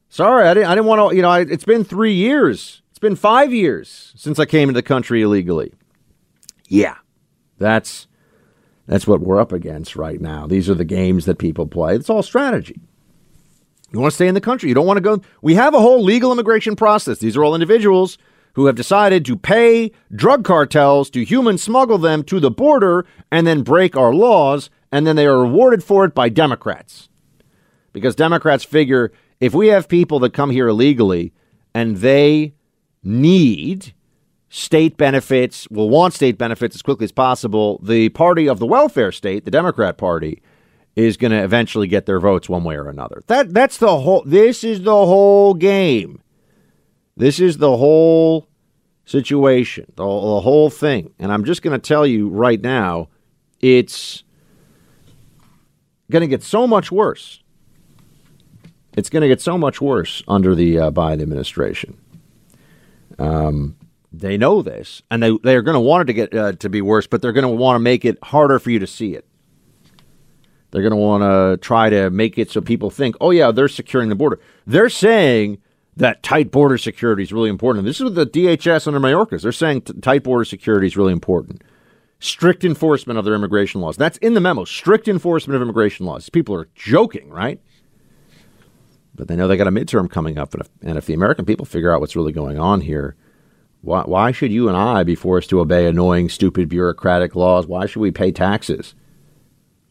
Sorry, 0.10 0.48
I 0.48 0.54
didn't. 0.54 0.70
I 0.70 0.76
didn't 0.76 0.88
want 0.88 1.12
to. 1.12 1.16
You 1.16 1.22
know, 1.22 1.30
I, 1.30 1.42
it's 1.42 1.66
been 1.66 1.84
three 1.84 2.14
years. 2.14 2.82
It's 2.92 3.00
been 3.00 3.16
five 3.16 3.54
years 3.54 4.14
since 4.16 4.40
I 4.40 4.46
came 4.46 4.70
into 4.70 4.78
the 4.78 4.84
country 4.84 5.22
illegally. 5.22 5.74
Yeah, 6.68 6.98
that's 7.58 8.08
that's 8.88 9.08
what 9.08 9.22
we're 9.22 9.40
up 9.40 9.52
against 9.52 9.96
right 9.96 10.20
now. 10.20 10.48
These 10.48 10.70
are 10.70 10.76
the 10.76 10.86
games 10.86 11.26
that 11.26 11.38
people 11.38 11.68
play. 11.68 11.96
It's 11.96 12.10
all 12.10 12.24
strategy. 12.24 12.82
You 13.92 14.00
want 14.00 14.12
to 14.12 14.16
stay 14.16 14.28
in 14.28 14.34
the 14.34 14.42
country. 14.42 14.70
You 14.70 14.76
don't 14.76 14.88
want 14.88 14.98
to 14.98 15.02
go. 15.02 15.22
We 15.44 15.54
have 15.54 15.76
a 15.76 15.80
whole 15.80 16.04
legal 16.04 16.32
immigration 16.32 16.76
process. 16.76 17.20
These 17.20 17.38
are 17.38 17.44
all 17.44 17.54
individuals 17.54 18.18
who 18.54 18.68
have 18.68 18.76
decided 18.76 19.26
to 19.26 19.36
pay 19.36 19.92
drug 20.14 20.44
cartels 20.44 21.10
to 21.10 21.24
human 21.24 21.58
smuggle 21.58 21.98
them 21.98 22.24
to 22.24 22.40
the 22.40 22.52
border 22.52 23.06
and 23.32 23.46
then 23.48 23.64
break 23.64 23.96
our 23.96 24.14
laws, 24.14 24.70
and 24.92 25.08
then 25.08 25.16
they 25.16 25.26
are 25.26 25.42
rewarded 25.42 25.84
for 25.84 26.06
it 26.06 26.14
by 26.14 26.30
Democrats. 26.30 27.10
Because 27.92 28.16
Democrats 28.16 28.64
figure 28.64 29.12
if 29.40 29.54
we 29.54 29.68
have 29.68 29.90
people 29.90 30.20
that 30.20 30.34
come 30.34 30.52
here 30.52 30.70
illegally 30.70 31.34
and 31.74 31.98
they 31.98 32.54
need 33.04 33.94
state 34.48 34.96
benefits, 34.98 35.68
will 35.70 35.90
want 35.90 36.14
state 36.14 36.38
benefits 36.38 36.76
as 36.76 36.82
quickly 36.82 37.04
as 37.04 37.12
possible, 37.12 37.80
the 37.84 38.10
party 38.10 38.48
of 38.48 38.60
the 38.60 38.66
welfare 38.66 39.12
state, 39.12 39.46
the 39.46 39.52
Democrat 39.52 39.98
Party, 39.98 40.42
is 40.96 41.18
going 41.18 41.32
to 41.32 41.44
eventually 41.44 41.88
get 41.88 42.06
their 42.06 42.20
votes 42.20 42.48
one 42.48 42.64
way 42.64 42.76
or 42.76 42.88
another. 42.88 43.22
That 43.28 43.54
that's 43.54 43.80
the 43.80 44.00
whole 44.00 44.24
this 44.26 44.64
is 44.64 44.84
the 44.84 44.92
whole 44.92 45.56
game. 45.56 46.22
This 47.16 47.40
is 47.40 47.58
the 47.58 47.78
whole 47.78 48.48
situation, 49.06 49.86
the, 49.96 50.04
the 50.04 50.42
whole 50.42 50.70
thing. 50.70 51.14
And 51.20 51.32
I'm 51.32 51.46
just 51.46 51.62
going 51.62 51.80
to 51.80 51.88
tell 51.88 52.06
you 52.06 52.30
right 52.30 52.62
now, 52.62 53.10
it's 53.62 54.24
going 56.10 56.22
to 56.22 56.28
get 56.28 56.44
so 56.44 56.68
much 56.68 56.92
worse. 56.92 57.42
It's 58.96 59.10
going 59.10 59.22
to 59.22 59.28
get 59.28 59.42
so 59.42 59.58
much 59.58 59.82
worse 59.82 60.24
under 60.28 60.56
the 60.56 60.80
uh, 60.80 60.92
Biden 60.92 61.22
administration. 61.22 61.98
Um, 63.18 63.76
they 64.12 64.38
know 64.38 64.62
this, 64.62 65.02
and 65.10 65.24
they 65.24 65.36
they're 65.44 65.64
going 65.64 65.74
to 65.74 65.80
want 65.80 66.04
it 66.04 66.06
to 66.06 66.14
get 66.14 66.36
uh, 66.36 66.52
to 66.54 66.70
be 66.70 66.82
worse, 66.82 67.08
but 67.08 67.22
they're 67.22 67.32
going 67.32 67.44
to 67.44 67.50
want 67.50 67.76
to 67.76 67.80
make 67.80 68.06
it 68.06 68.18
harder 68.24 68.60
for 68.60 68.70
you 68.70 68.80
to 68.80 68.88
see 68.88 69.16
it. 69.16 69.26
They're 70.70 70.84
going 70.84 70.92
to 70.92 70.98
want 70.98 71.24
to 71.24 71.58
try 71.66 71.90
to 71.90 72.10
make 72.10 72.38
it 72.38 72.52
so 72.52 72.62
people 72.62 72.90
think, 72.90 73.16
oh 73.22 73.32
yeah, 73.32 73.52
they're 73.52 73.68
securing 73.68 74.10
the 74.10 74.16
border. 74.16 74.40
They're 74.66 74.90
saying 74.90 75.60
that 75.98 76.24
tight 76.24 76.52
border 76.52 76.78
security 76.78 77.24
is 77.24 77.32
really 77.32 77.50
important. 77.50 77.86
This 77.86 77.98
is 78.00 78.04
what 78.04 78.16
the 78.16 78.26
DHS 78.26 78.88
under 78.88 79.00
Mayorkas. 79.00 79.44
They're 79.44 79.52
saying 79.52 79.82
t- 79.82 79.94
tight 80.02 80.24
border 80.24 80.46
security 80.46 80.88
is 80.88 80.98
really 80.98 81.14
important. 81.14 81.64
Strict 82.20 82.64
enforcement 82.64 83.20
of 83.20 83.26
their 83.26 83.36
immigration 83.36 83.82
laws. 83.82 83.98
That's 83.98 84.18
in 84.20 84.34
the 84.34 84.42
memo. 84.42 84.66
Strict 84.66 85.08
enforcement 85.08 85.56
of 85.56 85.62
immigration 85.62 86.06
laws. 86.06 86.30
People 86.30 86.56
are 86.56 86.70
joking, 86.74 87.30
right? 87.30 87.60
But 89.14 89.28
they 89.28 89.36
know 89.36 89.48
they 89.48 89.58
got 89.58 89.68
a 89.68 89.72
midterm 89.72 90.10
coming 90.10 90.40
up, 90.40 90.54
and 90.54 90.62
if, 90.62 90.70
and 90.82 90.98
if 90.98 91.06
the 91.06 91.14
American 91.14 91.46
people 91.46 91.66
figure 91.66 91.94
out 91.94 92.00
what's 92.00 92.16
really 92.16 92.32
going 92.32 92.58
on 92.58 92.82
here, 92.82 93.16
why, 93.82 94.02
why 94.04 94.32
should 94.32 94.52
you 94.52 94.70
and 94.70 94.78
I 94.78 95.04
be 95.04 95.14
forced 95.14 95.50
to 95.52 95.60
obey 95.60 95.86
annoying, 95.86 96.30
stupid, 96.30 96.70
bureaucratic 96.70 97.36
laws? 97.36 97.68
Why 97.68 97.86
should 97.86 98.00
we 98.00 98.12
pay 98.12 98.32
taxes? 98.32 98.96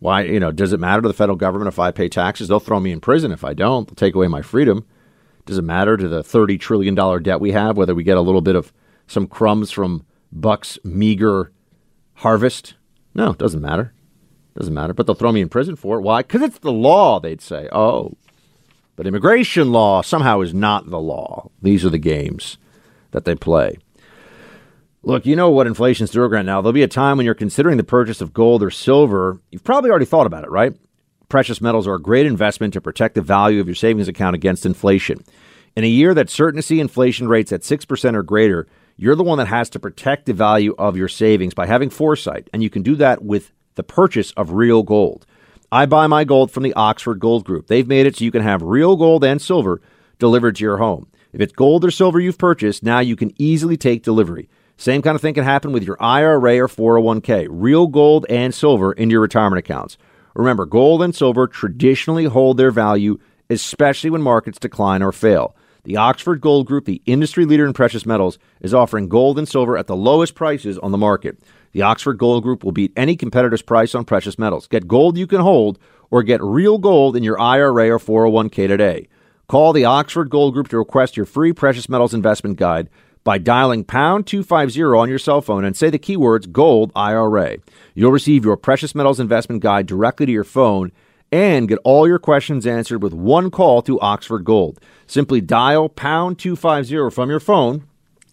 Why, 0.01 0.23
you 0.23 0.41
know, 0.41 0.51
does 0.51 0.73
it 0.73 0.81
matter 0.81 1.03
to 1.03 1.09
the 1.09 1.15
federal 1.15 1.37
government 1.37 1.69
if 1.69 1.79
I 1.79 1.93
pay 1.93 2.09
taxes? 2.09 2.49
They'll 2.49 2.59
throw 2.59 2.81
me 2.81 2.91
in 2.91 3.01
prison 3.01 3.31
if 3.31 3.45
I 3.45 3.55
don't. 3.55 3.87
They'll 3.87 3.95
take 3.95 4.17
away 4.17 4.27
my 4.27 4.43
freedom. 4.43 4.85
Does 5.45 5.59
it 5.59 5.63
matter 5.63 5.97
to 5.97 6.09
the 6.09 6.23
$30 6.23 6.59
trillion 6.61 6.95
debt 7.23 7.41
we 7.41 7.53
have 7.53 7.77
whether 7.77 7.95
we 7.95 8.05
get 8.05 8.17
a 8.17 8.23
little 8.23 8.41
bit 8.41 8.57
of 8.57 8.73
some 9.07 9.27
crumbs 9.27 9.71
from 9.71 10.07
Buck's 10.31 10.79
meager 10.85 11.53
harvest? 12.15 12.75
No, 13.15 13.31
it 13.31 13.39
doesn't 13.39 13.61
matter. 13.61 13.93
Doesn't 14.55 14.75
matter. 14.75 14.95
But 14.95 15.07
they'll 15.07 15.15
throw 15.15 15.33
me 15.33 15.41
in 15.41 15.49
prison 15.49 15.77
for 15.77 15.99
it. 15.99 16.03
Why? 16.03 16.23
Because 16.23 16.43
it's 16.43 16.59
the 16.59 16.73
law, 16.73 17.21
they'd 17.21 17.41
say. 17.41 17.69
Oh. 17.73 18.13
But 18.97 19.07
immigration 19.07 19.73
law 19.73 20.03
somehow 20.03 20.41
is 20.41 20.55
not 20.55 20.91
the 20.91 21.01
law. 21.01 21.51
These 21.61 21.85
are 21.85 21.91
the 21.91 21.99
games 21.99 22.59
that 23.11 23.25
they 23.25 23.35
play. 23.35 23.79
Look, 25.03 25.27
you 25.27 25.35
know 25.35 25.51
what 25.51 25.67
inflation's 25.67 26.11
doing 26.11 26.31
right 26.31 26.45
now. 26.45 26.61
There'll 26.61 26.73
be 26.73 26.85
a 26.85 26.89
time 26.89 27.17
when 27.17 27.27
you're 27.27 27.35
considering 27.35 27.77
the 27.77 27.85
purchase 27.85 28.21
of 28.21 28.33
gold 28.33 28.63
or 28.63 28.71
silver. 28.71 29.41
You've 29.51 29.65
probably 29.65 29.91
already 29.91 30.05
thought 30.05 30.27
about 30.27 30.45
it, 30.45 30.51
right? 30.51 30.75
Precious 31.33 31.63
metals 31.63 31.89
are 31.89 31.95
a 31.95 31.99
great 31.99 32.27
investment 32.27 32.75
to 32.75 32.83
protect 32.83 33.15
the 33.15 33.23
value 33.23 33.59
of 33.59 33.67
your 33.67 33.75
savings 33.75 34.07
account 34.07 34.35
against 34.35 34.67
inflation. 34.67 35.25
In 35.75 35.83
a 35.83 35.87
year 35.87 36.13
that 36.13 36.29
certain 36.29 36.57
to 36.57 36.63
see 36.63 36.79
inflation 36.79 37.27
rates 37.27 37.53
at 37.53 37.63
6% 37.63 38.15
or 38.15 38.23
greater, 38.23 38.67
you're 38.99 39.17
the 39.17 39.23
one 39.23 39.39
that 39.39 39.47
has 39.49 39.71
to 39.71 39.81
protect 39.81 40.27
the 40.27 40.35
value 40.35 40.75
of 40.77 40.95
your 40.95 41.09
savings 41.09 41.55
by 41.55 41.65
having 41.65 41.89
foresight, 41.89 42.51
and 42.53 42.63
you 42.63 42.69
can 42.69 42.83
do 42.83 42.97
that 42.97 43.25
with 43.25 43.51
the 43.77 43.83
purchase 43.83 44.33
of 44.33 44.53
real 44.53 44.83
gold. 44.83 45.25
I 45.73 45.87
buy 45.87 46.07
my 46.07 46.25
gold 46.25 46.51
from 46.51 46.65
the 46.65 46.75
Oxford 46.75 47.19
Gold 47.19 47.47
Group. 47.47 47.67
They've 47.67 47.89
made 47.89 48.05
it 48.05 48.17
so 48.17 48.25
you 48.27 48.31
can 48.31 48.43
have 48.43 48.61
real 48.61 48.97
gold 48.97 49.25
and 49.25 49.41
silver 49.41 49.81
delivered 50.19 50.57
to 50.57 50.65
your 50.65 50.77
home. 50.77 51.09
If 51.33 51.41
it's 51.41 51.55
gold 51.55 51.83
or 51.83 51.91
silver 51.91 52.21
you've 52.21 52.37
purchased, 52.37 52.83
now 52.83 52.99
you 52.99 53.17
can 53.17 53.33
easily 53.39 53.79
take 53.79 54.03
delivery. 54.03 54.51
Same 54.77 55.01
kind 55.01 55.15
of 55.15 55.23
thing 55.23 55.33
can 55.33 55.45
happen 55.45 55.73
with 55.73 55.83
your 55.83 55.97
IRA 55.99 56.59
or 56.59 56.69
401k. 56.69 57.47
Real 57.49 57.87
gold 57.87 58.27
and 58.29 58.55
silver 58.55 58.93
in 58.93 59.09
your 59.09 59.23
retirement 59.23 59.61
accounts. 59.61 59.97
Remember, 60.35 60.67
gold 60.67 61.03
and 61.03 61.15
silver 61.15 61.47
traditionally 61.47 62.25
hold 62.25 62.57
their 62.57 62.71
value, 62.71 63.19
especially 63.51 64.11
when 64.11 64.23
markets 64.23 64.59
decline 64.59 65.03
or 65.03 65.13
fail. 65.13 65.55
The 65.85 65.97
Oxford 65.97 66.41
Gold 66.41 66.69
Group, 66.69 66.85
the 66.85 67.03
industry 67.07 67.45
leader 67.45 67.67
in 67.67 67.73
precious 67.73 68.07
metals, 68.07 68.39
is 68.61 68.73
offering 68.73 69.09
gold 69.09 69.37
and 69.39 69.49
silver 69.49 69.77
at 69.77 69.89
the 69.89 69.97
lowest 69.97 70.35
prices 70.35 70.79
on 70.79 70.93
the 70.93 70.99
market. 70.99 71.39
The 71.73 71.83
Oxford 71.83 72.19
Gold 72.19 72.45
Group 72.45 72.63
will 72.63 72.73
beat 72.73 72.93
any 72.97 73.17
competitor's 73.17 73.63
price 73.63 73.95
on 73.95 74.05
precious 74.05 74.39
metals. 74.39 74.69
Get 74.69 74.87
gold 74.87 75.19
you 75.19 75.27
can 75.27 75.41
hold 75.41 75.79
or 76.11 76.23
get 76.23 76.41
real 76.43 76.79
gold 76.79 77.17
in 77.17 77.25
your 77.25 77.41
IRA 77.41 77.91
or 77.91 77.99
401k 77.99 78.69
today. 78.69 79.09
Call 79.49 79.73
the 79.73 79.85
Oxford 79.85 80.31
Gold 80.31 80.55
Group 80.55 80.69
to 80.69 80.79
request 80.79 81.17
your 81.17 81.27
free 81.27 81.53
precious 81.53 81.89
metals 81.89 82.15
investment 82.15 82.59
guide 82.59 82.89
by 83.25 83.39
dialing 83.39 83.85
pound 83.85 84.27
250 84.27 84.83
on 84.83 85.09
your 85.09 85.19
cell 85.19 85.41
phone 85.41 85.65
and 85.65 85.77
say 85.77 85.91
the 85.91 85.99
keywords 85.99 86.51
gold 86.51 86.93
IRA. 86.97 87.59
You'll 87.95 88.13
receive 88.13 88.45
your 88.45 88.57
precious 88.57 88.95
metals 88.95 89.21
investment 89.21 89.63
guide 89.63 89.87
directly 89.87 90.27
to 90.27 90.33
your 90.33 90.45
phone 90.45 90.93
and 91.31 91.69
get 91.69 91.79
all 91.85 92.07
your 92.07 92.19
questions 92.19 92.67
answered 92.67 93.03
with 93.03 93.15
one 93.15 93.51
call 93.51 93.81
to 93.83 93.99
Oxford 94.01 94.45
Gold. 94.45 94.81
Simply 95.07 95.41
dial 95.41 95.89
pound 95.89 96.39
250 96.39 97.15
from 97.15 97.31
your 97.31 97.41
phone. 97.41 97.87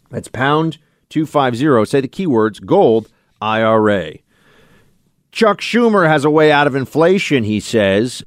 That's 0.09 0.27
pound 0.27 0.77
250. 1.09 1.85
Say 1.85 2.01
the 2.01 2.07
keywords 2.07 2.65
gold 2.65 3.09
IRA. 3.41 4.15
Chuck 5.31 5.61
Schumer 5.61 6.07
has 6.07 6.25
a 6.25 6.29
way 6.29 6.51
out 6.51 6.67
of 6.67 6.75
inflation, 6.75 7.43
he 7.43 7.59
says, 7.59 8.23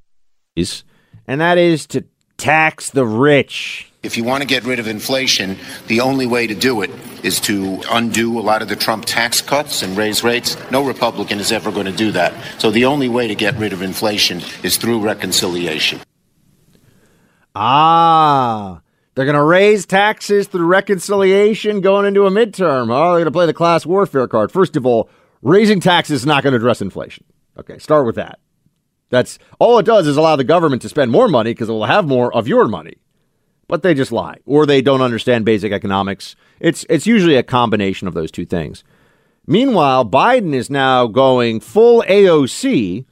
and 0.57 1.41
that 1.41 1.59
is 1.59 1.87
to 1.89 2.05
tax 2.39 2.91
the 2.91 3.05
rich. 3.05 3.92
If 4.03 4.17
you 4.17 4.25
want 4.25 4.43
to 4.43 4.49
get 4.49 4.65
rid 4.65 4.81
of 4.81 4.89
inflation, 4.89 5.57
the 5.87 6.01
only 6.01 6.27
way 6.27 6.49
to 6.49 6.57
do 6.57 6.83
it 6.83 6.91
is 7.23 7.39
to 7.43 7.81
undo 7.89 8.37
a 8.37 8.43
lot 8.43 8.61
of 8.61 8.69
the 8.69 8.75
Trump 8.75 9.05
tax 9.05 9.41
cuts 9.41 9.83
and 9.83 9.97
raise 9.97 10.25
rates. 10.25 10.57
No 10.73 10.85
Republican 10.85 11.39
is 11.39 11.53
ever 11.53 11.71
going 11.71 11.87
to 11.87 11.93
do 11.93 12.11
that. 12.11 12.35
So 12.61 12.73
the 12.73 12.85
only 12.85 13.09
way 13.09 13.29
to 13.29 13.37
get 13.37 13.55
rid 13.59 13.73
of 13.73 13.81
inflation 13.81 14.43
is 14.65 14.77
through 14.77 15.03
reconciliation. 15.03 16.01
Ah, 17.55 18.81
they're 19.15 19.25
going 19.25 19.37
to 19.37 19.43
raise 19.45 19.87
taxes 19.87 20.49
through 20.49 20.67
reconciliation 20.67 21.81
going 21.81 22.05
into 22.05 22.27
a 22.27 22.31
midterm. 22.31 22.91
Oh, 22.91 23.13
they're 23.13 23.21
going 23.21 23.25
to 23.27 23.31
play 23.31 23.47
the 23.47 23.55
class 23.55 23.87
warfare 23.87 24.27
card. 24.27 24.51
First 24.51 24.77
of 24.77 24.85
all, 24.85 25.11
raising 25.43 25.79
taxes 25.79 26.23
is 26.23 26.27
not 26.27 26.43
going 26.43 26.55
to 26.55 26.57
address 26.57 26.83
inflation. 26.83 27.25
Okay, 27.57 27.79
start 27.79 28.05
with 28.05 28.17
that. 28.17 28.41
That's 29.11 29.39
all 29.61 29.79
it 29.79 29.87
does 29.87 30.09
is 30.09 30.17
allow 30.17 30.35
the 30.35 30.43
government 30.43 30.83
to 30.83 30.89
spend 30.89 31.13
more 31.13 31.29
money 31.29 31.51
because 31.51 31.69
it 31.69 31.73
will 31.73 31.85
have 31.85 32.09
more 32.09 32.35
of 32.35 32.49
your 32.49 32.67
money. 32.67 32.97
But 33.73 33.83
they 33.83 33.95
just 33.95 34.13
lie 34.13 34.37
or 34.45 34.67
they 34.67 34.83
don't 34.83 35.01
understand 35.01 35.47
basic 35.47 35.73
economics. 35.73 36.37
It's 36.61 36.85
it's 36.91 37.07
usually 37.07 37.37
a 37.37 37.43
combination 37.43 38.07
of 38.07 38.13
those 38.13 38.31
two 38.31 38.45
things. 38.45 38.85
Meanwhile, 39.47 40.05
Biden 40.05 40.53
is 40.53 40.69
now 40.69 41.07
going 41.07 41.59
full 41.59 42.05
AOC 42.07 43.07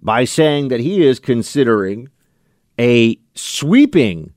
by 0.00 0.24
saying 0.24 0.68
that 0.68 0.78
he 0.78 1.04
is 1.04 1.18
considering 1.18 2.08
a 2.78 3.18
sweeping 3.34 4.32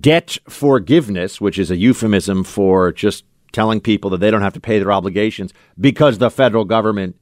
debt 0.00 0.38
forgiveness, 0.48 1.40
which 1.40 1.58
is 1.58 1.72
a 1.72 1.76
euphemism 1.76 2.44
for 2.44 2.92
just 2.92 3.24
telling 3.50 3.80
people 3.80 4.10
that 4.10 4.18
they 4.18 4.30
don't 4.30 4.42
have 4.42 4.54
to 4.54 4.60
pay 4.60 4.78
their 4.78 4.92
obligations 4.92 5.52
because 5.80 6.18
the 6.18 6.30
federal 6.30 6.64
government 6.64 7.16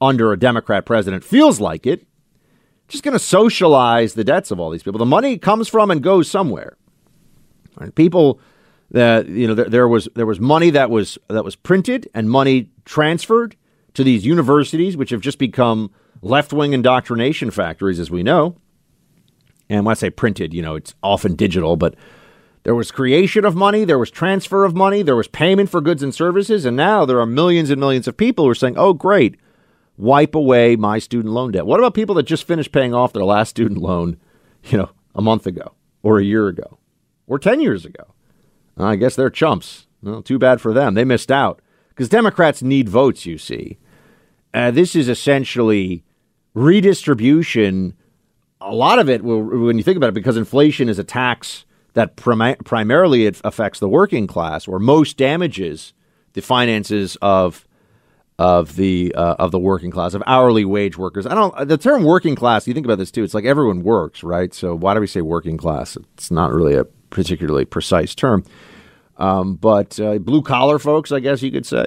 under 0.00 0.32
a 0.32 0.38
Democrat 0.38 0.86
president 0.86 1.24
feels 1.24 1.58
like 1.58 1.88
it. 1.88 2.06
Just 2.86 3.02
going 3.02 3.14
to 3.14 3.18
socialize 3.18 4.14
the 4.14 4.22
debts 4.22 4.52
of 4.52 4.60
all 4.60 4.70
these 4.70 4.84
people. 4.84 5.00
The 5.00 5.06
money 5.06 5.38
comes 5.38 5.66
from 5.66 5.90
and 5.90 6.04
goes 6.04 6.30
somewhere. 6.30 6.76
Right? 7.76 7.94
People 7.94 8.40
that 8.92 9.26
you 9.28 9.46
know 9.46 9.54
there, 9.54 9.68
there 9.68 9.88
was 9.88 10.08
there 10.14 10.26
was 10.26 10.38
money 10.38 10.70
that 10.70 10.90
was 10.90 11.18
that 11.28 11.44
was 11.44 11.56
printed 11.56 12.08
and 12.14 12.30
money 12.30 12.68
transferred 12.84 13.56
to 13.94 14.04
these 14.04 14.24
universities, 14.24 14.96
which 14.96 15.10
have 15.10 15.20
just 15.20 15.38
become 15.38 15.90
left 16.22 16.52
wing 16.52 16.72
indoctrination 16.72 17.50
factories, 17.50 17.98
as 17.98 18.10
we 18.10 18.22
know. 18.22 18.56
And 19.68 19.84
when 19.84 19.92
I 19.92 19.94
say 19.94 20.10
printed, 20.10 20.54
you 20.54 20.62
know, 20.62 20.74
it's 20.76 20.94
often 21.02 21.34
digital, 21.34 21.76
but 21.76 21.94
there 22.62 22.74
was 22.74 22.90
creation 22.90 23.44
of 23.44 23.56
money, 23.56 23.84
there 23.84 23.98
was 23.98 24.10
transfer 24.10 24.64
of 24.64 24.74
money, 24.74 25.02
there 25.02 25.16
was 25.16 25.28
payment 25.28 25.68
for 25.70 25.80
goods 25.80 26.02
and 26.02 26.14
services, 26.14 26.64
and 26.64 26.76
now 26.76 27.04
there 27.04 27.20
are 27.20 27.26
millions 27.26 27.70
and 27.70 27.80
millions 27.80 28.06
of 28.06 28.16
people 28.16 28.44
who 28.44 28.50
are 28.50 28.54
saying, 28.54 28.76
oh, 28.76 28.92
great, 28.92 29.36
wipe 29.96 30.34
away 30.34 30.76
my 30.76 30.98
student 30.98 31.34
loan 31.34 31.52
debt. 31.52 31.66
What 31.66 31.80
about 31.80 31.94
people 31.94 32.14
that 32.16 32.24
just 32.24 32.46
finished 32.46 32.72
paying 32.72 32.94
off 32.94 33.12
their 33.12 33.24
last 33.24 33.50
student 33.50 33.80
loan, 33.80 34.18
you 34.64 34.78
know, 34.78 34.90
a 35.14 35.22
month 35.22 35.46
ago 35.46 35.72
or 36.02 36.18
a 36.18 36.24
year 36.24 36.48
ago 36.48 36.78
or 37.26 37.38
10 37.38 37.60
years 37.60 37.84
ago? 37.84 38.14
I 38.76 38.96
guess 38.96 39.16
they're 39.16 39.30
chumps. 39.30 39.86
Well, 40.02 40.22
too 40.22 40.38
bad 40.38 40.60
for 40.60 40.72
them. 40.72 40.94
They 40.94 41.04
missed 41.04 41.30
out 41.30 41.60
because 41.90 42.08
Democrats 42.08 42.62
need 42.62 42.88
votes, 42.88 43.26
you 43.26 43.38
see. 43.38 43.78
Uh, 44.54 44.70
this 44.70 44.96
is 44.96 45.08
essentially 45.08 46.04
redistribution. 46.54 47.94
A 48.60 48.74
lot 48.74 48.98
of 48.98 49.08
it, 49.08 49.22
when 49.22 49.78
you 49.78 49.84
think 49.84 49.96
about 49.96 50.08
it, 50.08 50.14
because 50.14 50.36
inflation 50.36 50.88
is 50.88 50.98
a 50.98 51.04
tax 51.04 51.64
that 51.94 52.16
prim- 52.16 52.56
primarily 52.64 53.26
it 53.26 53.40
affects 53.44 53.78
the 53.78 53.88
working 53.88 54.26
class, 54.26 54.66
or 54.66 54.78
most 54.78 55.16
damages 55.16 55.92
the 56.32 56.42
finances 56.42 57.16
of 57.22 57.66
of 58.38 58.76
the 58.76 59.14
uh, 59.14 59.36
of 59.38 59.50
the 59.50 59.58
working 59.58 59.90
class 59.90 60.14
of 60.14 60.22
hourly 60.26 60.64
wage 60.64 60.96
workers. 60.96 61.26
I 61.26 61.34
don't 61.34 61.68
the 61.68 61.76
term 61.76 62.02
working 62.02 62.34
class. 62.34 62.66
You 62.66 62.74
think 62.74 62.86
about 62.86 62.98
this 62.98 63.10
too. 63.10 63.22
It's 63.22 63.34
like 63.34 63.44
everyone 63.44 63.82
works, 63.82 64.22
right? 64.24 64.52
So 64.54 64.74
why 64.74 64.94
do 64.94 65.00
we 65.00 65.06
say 65.06 65.20
working 65.20 65.56
class? 65.58 65.96
It's 66.14 66.30
not 66.30 66.52
really 66.52 66.74
a 66.74 66.86
particularly 67.12 67.64
precise 67.64 68.14
term. 68.16 68.44
Um, 69.18 69.54
but 69.54 70.00
uh, 70.00 70.18
blue 70.18 70.42
collar 70.42 70.80
folks, 70.80 71.12
I 71.12 71.20
guess 71.20 71.42
you 71.42 71.52
could 71.52 71.66
say, 71.66 71.86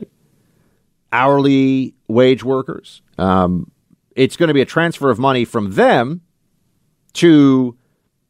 hourly 1.12 1.94
wage 2.08 2.44
workers. 2.44 3.02
Um, 3.18 3.72
it's 4.16 4.38
going 4.38 4.48
to 4.48 4.54
be 4.54 4.62
a 4.62 4.66
transfer 4.66 5.10
of 5.10 5.20
money 5.20 5.44
from 5.44 5.72
them 5.74 6.22
to 7.14 7.78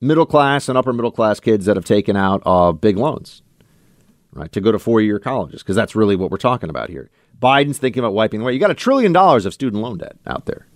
middle 0.01 0.25
class 0.25 0.69
and 0.69 0.77
upper 0.77 0.93
middle 0.93 1.11
class 1.11 1.39
kids 1.39 1.65
that 1.65 1.75
have 1.75 1.85
taken 1.85 2.15
out 2.15 2.41
uh, 2.45 2.71
big 2.71 2.97
loans, 2.97 3.43
right, 4.33 4.51
to 4.51 4.61
go 4.61 4.71
to 4.71 4.79
four 4.79 5.01
year 5.01 5.19
colleges, 5.19 5.61
because 5.61 5.75
that's 5.75 5.95
really 5.95 6.15
what 6.15 6.31
we're 6.31 6.37
talking 6.37 6.69
about 6.69 6.89
here. 6.89 7.09
Biden's 7.39 7.77
thinking 7.77 7.99
about 7.99 8.13
wiping 8.13 8.41
away. 8.41 8.53
You 8.53 8.59
got 8.59 8.71
a 8.71 8.75
trillion 8.75 9.11
dollars 9.11 9.45
of 9.45 9.53
student 9.53 9.83
loan 9.83 9.97
debt 9.97 10.15
out 10.25 10.45
there. 10.45 10.67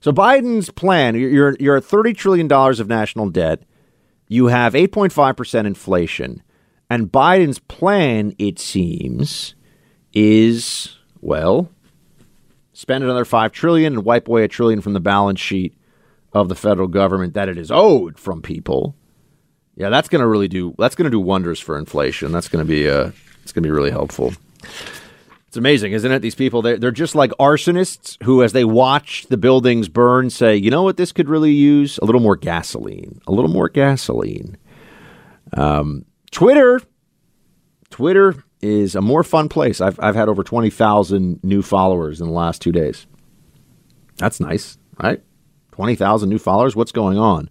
So 0.00 0.12
Biden's 0.12 0.70
plan, 0.70 1.14
you're 1.16 1.56
you're 1.58 1.76
at 1.76 1.84
thirty 1.84 2.12
trillion 2.12 2.46
dollars 2.46 2.78
of 2.80 2.88
national 2.88 3.30
debt. 3.30 3.62
You 4.34 4.48
have 4.48 4.74
eight 4.74 4.90
point 4.90 5.12
five 5.12 5.36
percent 5.36 5.68
inflation, 5.68 6.42
and 6.90 7.12
Biden's 7.12 7.60
plan, 7.60 8.34
it 8.36 8.58
seems, 8.58 9.54
is 10.12 10.98
well, 11.20 11.70
spend 12.72 13.04
another 13.04 13.24
five 13.24 13.52
trillion 13.52 13.92
and 13.92 14.04
wipe 14.04 14.26
away 14.26 14.42
a 14.42 14.48
trillion 14.48 14.80
from 14.80 14.92
the 14.92 14.98
balance 14.98 15.38
sheet 15.38 15.78
of 16.32 16.48
the 16.48 16.56
federal 16.56 16.88
government 16.88 17.34
that 17.34 17.48
it 17.48 17.56
is 17.56 17.70
owed 17.70 18.18
from 18.18 18.42
people. 18.42 18.96
Yeah, 19.76 19.88
that's 19.88 20.08
going 20.08 20.20
to 20.20 20.26
really 20.26 20.48
do 20.48 20.74
that's 20.78 20.96
going 20.96 21.04
to 21.04 21.10
do 21.10 21.20
wonders 21.20 21.60
for 21.60 21.78
inflation. 21.78 22.32
That's 22.32 22.48
going 22.48 22.64
to 22.64 22.68
be 22.68 22.90
uh 22.90 23.12
it's 23.44 23.52
going 23.52 23.62
to 23.62 23.68
be 23.68 23.70
really 23.70 23.92
helpful. 23.92 24.32
It's 25.54 25.58
amazing, 25.60 25.92
isn't 25.92 26.10
it? 26.10 26.18
These 26.18 26.34
people, 26.34 26.62
they're, 26.62 26.78
they're 26.78 26.90
just 26.90 27.14
like 27.14 27.30
arsonists 27.38 28.20
who, 28.24 28.42
as 28.42 28.52
they 28.52 28.64
watch 28.64 29.24
the 29.28 29.36
buildings 29.36 29.88
burn, 29.88 30.28
say, 30.28 30.56
you 30.56 30.68
know 30.68 30.82
what 30.82 30.96
this 30.96 31.12
could 31.12 31.28
really 31.28 31.52
use? 31.52 31.96
A 31.98 32.04
little 32.04 32.20
more 32.20 32.34
gasoline. 32.34 33.20
A 33.28 33.30
little 33.30 33.52
more 33.52 33.68
gasoline. 33.68 34.56
Um, 35.52 36.06
Twitter. 36.32 36.80
Twitter 37.90 38.34
is 38.62 38.96
a 38.96 39.00
more 39.00 39.22
fun 39.22 39.48
place. 39.48 39.80
I've, 39.80 39.96
I've 40.00 40.16
had 40.16 40.28
over 40.28 40.42
20,000 40.42 41.38
new 41.44 41.62
followers 41.62 42.20
in 42.20 42.26
the 42.26 42.32
last 42.32 42.60
two 42.60 42.72
days. 42.72 43.06
That's 44.16 44.40
nice, 44.40 44.76
right? 45.00 45.22
20,000 45.70 46.28
new 46.28 46.40
followers. 46.40 46.74
What's 46.74 46.90
going 46.90 47.16
on? 47.16 47.48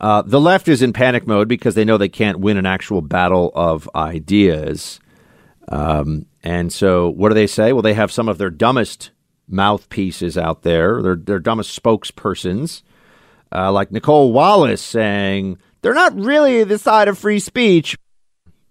Uh, 0.00 0.22
the 0.22 0.40
left 0.40 0.66
is 0.66 0.80
in 0.80 0.94
panic 0.94 1.26
mode 1.26 1.46
because 1.46 1.74
they 1.74 1.84
know 1.84 1.98
they 1.98 2.08
can't 2.08 2.40
win 2.40 2.56
an 2.56 2.64
actual 2.64 3.02
battle 3.02 3.52
of 3.54 3.86
ideas. 3.94 4.98
Um, 5.70 6.24
and 6.48 6.72
so, 6.72 7.10
what 7.10 7.28
do 7.28 7.34
they 7.34 7.46
say? 7.46 7.74
Well, 7.74 7.82
they 7.82 7.92
have 7.92 8.10
some 8.10 8.26
of 8.26 8.38
their 8.38 8.48
dumbest 8.48 9.10
mouthpieces 9.48 10.38
out 10.38 10.62
there, 10.62 11.02
their, 11.02 11.14
their 11.14 11.38
dumbest 11.38 11.78
spokespersons, 11.78 12.80
uh, 13.54 13.70
like 13.70 13.92
Nicolle 13.92 14.32
Wallace 14.32 14.80
saying, 14.80 15.58
they're 15.82 15.92
not 15.92 16.18
really 16.18 16.64
the 16.64 16.78
side 16.78 17.06
of 17.06 17.18
free 17.18 17.38
speech. 17.38 17.98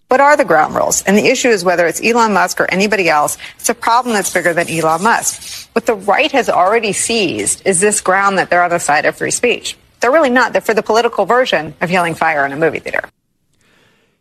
What 0.07 0.19
are 0.19 0.35
the 0.35 0.43
ground 0.43 0.73
rules? 0.73 1.03
And 1.03 1.15
the 1.15 1.27
issue 1.27 1.49
is 1.49 1.63
whether 1.63 1.85
it's 1.85 2.03
Elon 2.03 2.33
Musk 2.33 2.59
or 2.59 2.65
anybody 2.71 3.09
else, 3.09 3.37
it's 3.59 3.69
a 3.69 3.75
problem 3.75 4.15
that's 4.15 4.33
bigger 4.33 4.55
than 4.55 4.67
Elon 4.67 5.03
Musk. 5.03 5.69
What 5.73 5.85
the 5.85 5.93
right 5.93 6.31
has 6.31 6.49
already 6.49 6.93
seized 6.93 7.61
is 7.63 7.79
this 7.79 8.01
ground 8.01 8.39
that 8.39 8.49
they're 8.49 8.63
on 8.63 8.71
the 8.71 8.79
side 8.79 9.05
of 9.05 9.17
free 9.17 9.29
speech. 9.29 9.77
They're 9.99 10.11
really 10.11 10.31
not. 10.31 10.51
They're 10.51 10.61
for 10.61 10.73
the 10.73 10.81
political 10.81 11.27
version 11.27 11.75
of 11.79 11.91
yelling 11.91 12.15
fire 12.15 12.43
in 12.43 12.53
a 12.53 12.57
movie 12.57 12.79
theater. 12.79 13.07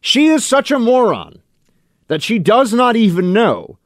She 0.02 0.26
is 0.26 0.44
such 0.44 0.70
a 0.70 0.78
moron 0.78 1.40
that 2.08 2.22
she 2.22 2.38
does 2.38 2.72
not 2.72 2.96
even 2.96 3.32
know 3.32 3.78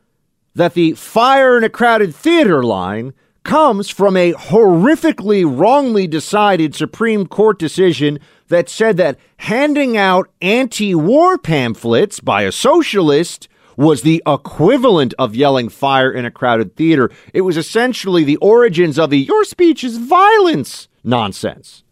that 0.55 0.75
the 0.75 0.93
fire 0.93 1.57
in 1.57 1.65
a 1.65 1.69
crowded 1.69 2.15
theater 2.15 2.63
line 2.63 3.15
comes 3.45 3.89
from 3.89 4.17
a 4.17 4.33
horrifically 4.33 5.45
wrongly 5.47 6.07
decided 6.07 6.75
Supreme 6.75 7.27
Court 7.27 7.59
decision 7.59 8.19
that 8.49 8.69
said 8.69 8.97
that 8.99 9.19
handing 9.39 9.97
out 9.97 10.29
anti 10.43 10.95
war 10.95 11.39
pamphlets 11.39 12.21
by 12.21 12.43
a 12.43 12.53
socialist 12.53 13.49
was 13.77 14.03
the 14.03 14.23
equivalent 14.27 15.15
of 15.19 15.35
yelling 15.35 15.71
fire 15.71 16.13
in 16.13 16.27
a 16.27 16.31
crowded 16.31 16.77
theater. 16.77 17.11
It 17.33 17.41
was 17.43 17.57
essentially 17.57 18.25
the 18.25 18.37
origins 18.37 18.99
of 18.99 19.09
the 19.09 19.19
your 19.19 19.45
speech 19.45 19.83
is 19.83 19.97
violence 19.97 20.89
nonsense. 21.03 21.83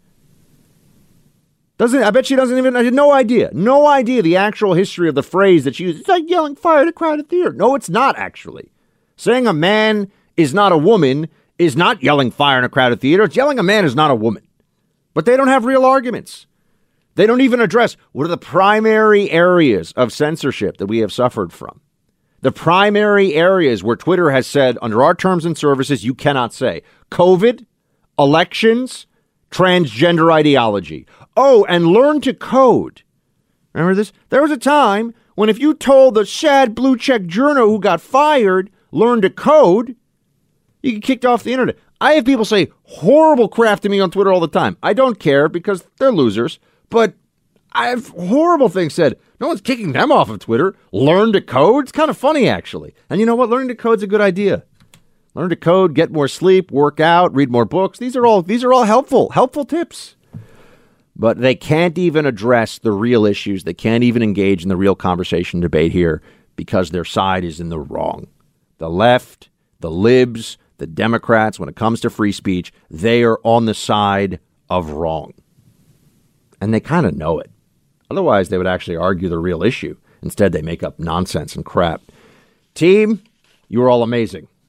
Doesn't 1.79 2.03
I 2.03 2.11
bet 2.11 2.27
she 2.27 2.37
doesn't 2.37 2.59
even 2.59 2.75
had 2.75 2.93
no 2.93 3.13
idea. 3.13 3.51
No 3.53 3.87
idea 3.87 4.21
the 4.21 4.37
actual 4.37 4.75
history 4.75 5.09
of 5.09 5.15
the 5.15 5.23
phrase 5.23 5.65
that 5.65 5.77
she 5.77 5.85
used. 5.85 6.01
It's 6.01 6.09
like 6.09 6.29
yelling 6.29 6.57
fire 6.57 6.83
in 6.83 6.89
a 6.89 6.93
crowded 6.93 7.29
theater. 7.29 7.53
No, 7.53 7.77
it's 7.77 7.89
not 7.89 8.19
actually. 8.19 8.73
Saying 9.17 9.47
a 9.47 9.53
man 9.53 10.11
is 10.37 10.53
not 10.53 10.73
a 10.73 10.77
woman 10.77 11.29
is 11.57 11.77
not 11.77 12.03
yelling 12.03 12.31
fire 12.33 12.59
in 12.59 12.65
a 12.65 12.69
crowded 12.69 13.01
theater. 13.01 13.25
It's 13.25 13.37
yelling 13.37 13.59
a 13.59 13.65
man 13.65 13.85
is 13.85 13.95
not 13.95 14.11
a 14.11 14.17
woman. 14.17 14.47
But 15.15 15.25
they 15.25 15.37
don't 15.37 15.49
have 15.49 15.65
real 15.65 15.85
arguments. 15.85 16.47
They 17.15 17.27
don't 17.27 17.41
even 17.41 17.61
address 17.61 17.97
what 18.13 18.25
are 18.25 18.29
the 18.29 18.37
primary 18.37 19.31
areas 19.31 19.93
of 19.93 20.13
censorship 20.13 20.77
that 20.79 20.87
we 20.87 20.99
have 20.99 21.13
suffered 21.13 21.53
from. 21.53 21.81
The 22.41 22.53
primary 22.53 23.35
areas 23.35 23.83
where 23.83 23.97
Twitter 23.97 24.31
has 24.31 24.47
said, 24.47 24.79
under 24.81 25.03
our 25.03 25.15
terms 25.15 25.45
and 25.45 25.59
services, 25.59 26.05
you 26.05 26.15
cannot 26.15 26.55
say 26.55 26.83
COVID, 27.11 27.67
elections, 28.17 29.07
transgender 29.51 30.33
ideology. 30.33 31.07
Oh, 31.37 31.65
and 31.69 31.87
learn 31.87 32.21
to 32.23 32.35
code. 32.35 33.03
Remember 33.73 33.95
this? 33.95 34.13
There 34.29 34.43
was 34.43 34.51
a 34.51 34.57
time 34.57 35.15
when 35.35 35.49
if 35.49 35.59
you 35.59 35.75
told 35.75 36.15
the 36.15 36.27
sad 36.27 36.75
blue 36.75 36.97
check 36.97 37.23
journo 37.23 37.69
who 37.69 37.79
got 37.79 38.01
fired, 38.01 38.71
learn 38.91 39.21
to 39.23 39.31
code, 39.31 39.95
you 40.83 40.93
get 40.93 41.03
kicked 41.03 41.25
off 41.25 41.45
the 41.45 41.53
internet. 41.53 41.77
I 42.01 42.13
have 42.13 42.25
people 42.25 42.45
say 42.45 42.69
horrible 42.85 43.49
crap 43.49 43.81
to 43.81 43.89
me 43.89 44.01
on 44.01 44.11
Twitter 44.11 44.33
all 44.33 44.41
the 44.41 44.49
time. 44.49 44.77
I 44.83 44.93
don't 44.93 45.19
care 45.19 45.49
because 45.49 45.85
they're 45.99 46.13
losers, 46.13 46.59
but 46.91 47.15
I 47.73 47.89
have 47.89 48.09
horrible 48.09 48.69
things 48.69 48.95
said. 48.95 49.19
No 49.41 49.49
one's 49.49 49.61
kicking 49.61 49.93
them 49.93 50.11
off 50.11 50.31
of 50.31 50.41
Twitter. 50.41 50.75
Learn 50.93 51.33
to 51.33 51.41
code. 51.41 51.85
It's 51.85 51.93
kind 51.93 52.11
of 52.11 52.17
funny, 52.17 52.49
actually. 52.49 52.95
And 53.09 53.21
you 53.21 53.27
know 53.27 53.37
what? 53.37 53.49
Learning 53.51 53.69
to 53.69 53.75
code's 53.75 54.03
a 54.03 54.09
good 54.09 54.21
idea. 54.21 54.65
Learn 55.39 55.51
to 55.51 55.57
code, 55.57 55.95
get 55.95 56.11
more 56.11 56.27
sleep, 56.27 56.73
work 56.73 56.99
out, 56.99 57.33
read 57.33 57.49
more 57.49 57.65
books. 57.65 58.01
These 58.01 58.17
are 58.17 58.27
all 58.27 58.43
these 58.43 58.65
are 58.65 58.73
all 58.73 58.83
helpful, 58.83 59.31
helpful 59.31 59.65
tips. 59.65 60.17
But 61.15 61.39
they 61.39 61.55
can't 61.55 61.97
even 61.97 62.27
address 62.27 62.79
the 62.81 62.91
real 62.91 63.25
issues. 63.25 63.63
They 63.63 63.73
can't 63.73 64.03
even 64.03 64.21
engage 64.21 64.65
in 64.65 64.69
the 64.69 64.77
real 64.77 64.97
conversation 64.97 65.61
debate 65.61 65.93
here 65.93 66.23
because 66.57 66.91
their 66.91 67.05
side 67.05 67.45
is 67.45 67.61
in 67.61 67.69
the 67.69 67.79
wrong. 67.79 68.27
The 68.79 68.91
left, 68.91 69.49
the 69.79 69.93
libs, 69.93 70.59
the 70.79 70.89
Democrats, 70.89 71.61
when 71.61 71.69
it 71.69 71.77
comes 71.77 72.01
to 72.01 72.11
free 72.11 72.33
speech, 72.33 72.73
they 72.91 73.23
are 73.23 73.39
on 73.45 73.67
the 73.67 73.75
side 73.75 74.41
of 74.69 74.91
wrong. 74.91 75.35
And 76.61 76.75
they 76.75 76.81
kind 76.81 77.07
of 77.07 77.17
know 77.17 77.39
it. 77.39 77.53
Otherwise, 78.11 78.49
they 78.49 78.59
would 78.59 78.67
actually 78.67 78.97
argue 78.97 79.29
the 79.29 79.39
real 79.39 79.63
issue. 79.63 79.97
Instead, 80.21 80.51
they 80.51 80.63
make 80.63 80.83
up 80.83 80.99
nonsense 80.99 81.55
and 81.55 81.65
crap. 81.65 82.03
Team, 82.75 83.23
you 83.69 83.81
are 83.85 83.89
all 83.89 84.03
amazing. 84.03 84.49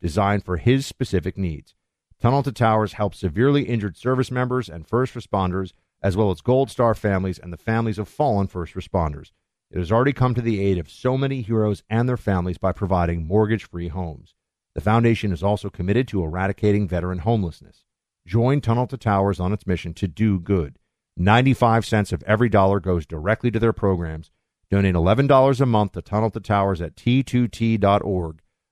designed 0.00 0.44
for 0.44 0.56
his 0.56 0.86
specific 0.86 1.36
needs. 1.36 1.74
Tunnel 2.20 2.42
to 2.42 2.52
Towers 2.52 2.94
helps 2.94 3.18
severely 3.18 3.62
injured 3.62 3.96
service 3.96 4.30
members 4.30 4.68
and 4.68 4.86
first 4.86 5.14
responders, 5.14 5.72
as 6.02 6.16
well 6.16 6.30
as 6.30 6.40
Gold 6.40 6.70
Star 6.70 6.94
families 6.94 7.38
and 7.38 7.52
the 7.52 7.56
families 7.56 7.98
of 7.98 8.08
fallen 8.08 8.46
first 8.46 8.74
responders. 8.74 9.32
It 9.70 9.78
has 9.78 9.92
already 9.92 10.12
come 10.12 10.34
to 10.34 10.42
the 10.42 10.60
aid 10.60 10.78
of 10.78 10.90
so 10.90 11.16
many 11.16 11.42
heroes 11.42 11.82
and 11.88 12.08
their 12.08 12.16
families 12.16 12.58
by 12.58 12.72
providing 12.72 13.26
mortgage 13.26 13.68
free 13.68 13.88
homes. 13.88 14.34
The 14.74 14.80
foundation 14.80 15.32
is 15.32 15.42
also 15.42 15.70
committed 15.70 16.08
to 16.08 16.22
eradicating 16.22 16.88
veteran 16.88 17.20
homelessness. 17.20 17.84
Join 18.26 18.60
Tunnel 18.60 18.86
to 18.88 18.96
Towers 18.96 19.40
on 19.40 19.52
its 19.52 19.66
mission 19.66 19.94
to 19.94 20.08
do 20.08 20.38
good. 20.38 20.78
95 21.16 21.84
cents 21.86 22.12
of 22.12 22.22
every 22.24 22.48
dollar 22.48 22.80
goes 22.80 23.06
directly 23.06 23.50
to 23.50 23.58
their 23.58 23.72
programs. 23.72 24.30
Donate 24.70 24.94
$11 24.94 25.60
a 25.60 25.66
month 25.66 25.92
to 25.92 26.02
Tunnel 26.02 26.30
to 26.30 26.40
Towers 26.40 26.80
at 26.80 26.96
t2t.org. 26.96 28.40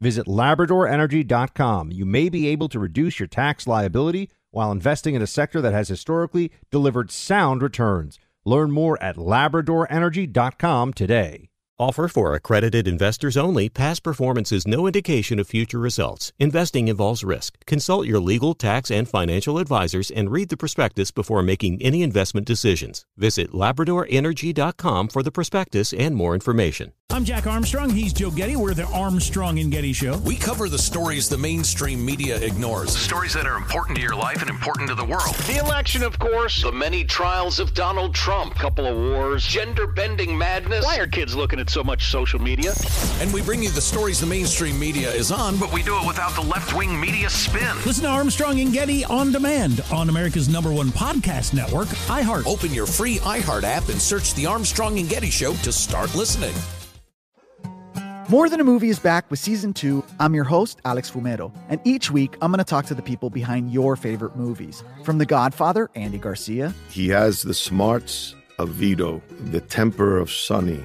Visit 0.00 0.26
LabradorEnergy.com. 0.26 1.90
You 1.92 2.04
may 2.04 2.28
be 2.28 2.48
able 2.48 2.68
to 2.68 2.78
reduce 2.78 3.18
your 3.18 3.26
tax 3.26 3.66
liability 3.66 4.30
while 4.50 4.72
investing 4.72 5.14
in 5.14 5.22
a 5.22 5.26
sector 5.26 5.60
that 5.60 5.72
has 5.72 5.88
historically 5.88 6.52
delivered 6.70 7.10
sound 7.10 7.62
returns. 7.62 8.18
Learn 8.44 8.70
more 8.70 9.02
at 9.02 9.16
LabradorEnergy.com 9.16 10.92
today. 10.94 11.48
Offer 11.80 12.08
for 12.08 12.34
accredited 12.34 12.88
investors 12.88 13.36
only. 13.36 13.68
Past 13.68 14.02
performance 14.02 14.50
is 14.50 14.66
no 14.66 14.88
indication 14.88 15.38
of 15.38 15.46
future 15.46 15.78
results. 15.78 16.32
Investing 16.36 16.88
involves 16.88 17.22
risk. 17.22 17.54
Consult 17.66 18.04
your 18.04 18.18
legal, 18.18 18.52
tax, 18.52 18.90
and 18.90 19.08
financial 19.08 19.58
advisors 19.58 20.10
and 20.10 20.28
read 20.28 20.48
the 20.48 20.56
prospectus 20.56 21.12
before 21.12 21.40
making 21.40 21.80
any 21.80 22.02
investment 22.02 22.48
decisions. 22.48 23.06
Visit 23.16 23.52
LabradorEnergy.com 23.52 25.06
for 25.06 25.22
the 25.22 25.30
prospectus 25.30 25.92
and 25.92 26.16
more 26.16 26.34
information. 26.34 26.94
I'm 27.10 27.24
Jack 27.24 27.46
Armstrong. 27.46 27.90
He's 27.90 28.12
Joe 28.12 28.30
Getty. 28.30 28.56
We're 28.56 28.74
the 28.74 28.84
Armstrong 28.84 29.58
and 29.60 29.72
Getty 29.72 29.92
Show. 29.92 30.18
We 30.18 30.36
cover 30.36 30.68
the 30.68 30.78
stories 30.78 31.28
the 31.28 31.38
mainstream 31.38 32.04
media 32.04 32.36
ignores. 32.38 32.94
Stories 32.94 33.32
that 33.32 33.46
are 33.46 33.56
important 33.56 33.96
to 33.96 34.02
your 34.02 34.14
life 34.14 34.42
and 34.42 34.50
important 34.50 34.88
to 34.90 34.94
the 34.94 35.04
world. 35.04 35.34
The 35.46 35.58
election, 35.58 36.02
of 36.02 36.18
course. 36.18 36.62
The 36.62 36.72
many 36.72 37.04
trials 37.04 37.60
of 37.60 37.72
Donald 37.72 38.14
Trump. 38.14 38.56
Couple 38.56 38.84
of 38.84 38.96
wars. 38.96 39.46
Gender 39.46 39.86
bending 39.86 40.36
madness. 40.36 40.84
Why 40.84 40.98
are 40.98 41.06
kids 41.06 41.34
looking 41.34 41.60
at 41.60 41.67
so 41.68 41.84
much 41.84 42.10
social 42.10 42.40
media? 42.40 42.72
And 43.20 43.32
we 43.32 43.42
bring 43.42 43.62
you 43.62 43.70
the 43.70 43.80
stories 43.80 44.20
the 44.20 44.26
mainstream 44.26 44.78
media 44.78 45.12
is 45.12 45.30
on, 45.30 45.58
But 45.58 45.72
we 45.72 45.82
do 45.82 45.96
it 45.98 46.06
without 46.06 46.34
the 46.34 46.40
left 46.42 46.76
wing 46.76 46.98
media 46.98 47.28
spin. 47.30 47.76
Listen 47.84 48.04
to 48.04 48.10
Armstrong 48.10 48.60
and 48.60 48.72
Getty 48.72 49.04
on 49.04 49.32
demand 49.32 49.82
on 49.92 50.08
America's 50.08 50.48
number 50.48 50.72
one 50.72 50.88
podcast 50.88 51.54
network, 51.54 51.88
iHeart. 52.08 52.46
Open 52.46 52.72
your 52.72 52.86
free 52.86 53.18
iHeart 53.18 53.64
app 53.64 53.88
and 53.88 54.00
search 54.00 54.34
The 54.34 54.46
Armstrong 54.46 54.98
and 54.98 55.08
Getty 55.08 55.30
Show 55.30 55.54
to 55.54 55.72
start 55.72 56.14
listening. 56.14 56.54
More 58.30 58.50
Than 58.50 58.60
a 58.60 58.64
Movie 58.64 58.90
is 58.90 58.98
back 58.98 59.30
with 59.30 59.38
season 59.38 59.72
two. 59.72 60.04
I'm 60.20 60.34
your 60.34 60.44
host, 60.44 60.80
Alex 60.84 61.10
Fumero, 61.10 61.50
and 61.70 61.80
each 61.84 62.10
week 62.10 62.36
I'm 62.42 62.50
going 62.52 62.58
to 62.58 62.64
talk 62.64 62.84
to 62.86 62.94
the 62.94 63.00
people 63.00 63.30
behind 63.30 63.72
your 63.72 63.96
favorite 63.96 64.36
movies. 64.36 64.84
From 65.02 65.16
The 65.16 65.24
Godfather, 65.24 65.88
Andy 65.94 66.18
Garcia, 66.18 66.74
He 66.90 67.08
has 67.08 67.40
the 67.40 67.54
smarts 67.54 68.34
of 68.58 68.68
Vito, 68.68 69.22
the 69.50 69.62
temper 69.62 70.18
of 70.18 70.30
Sonny, 70.30 70.84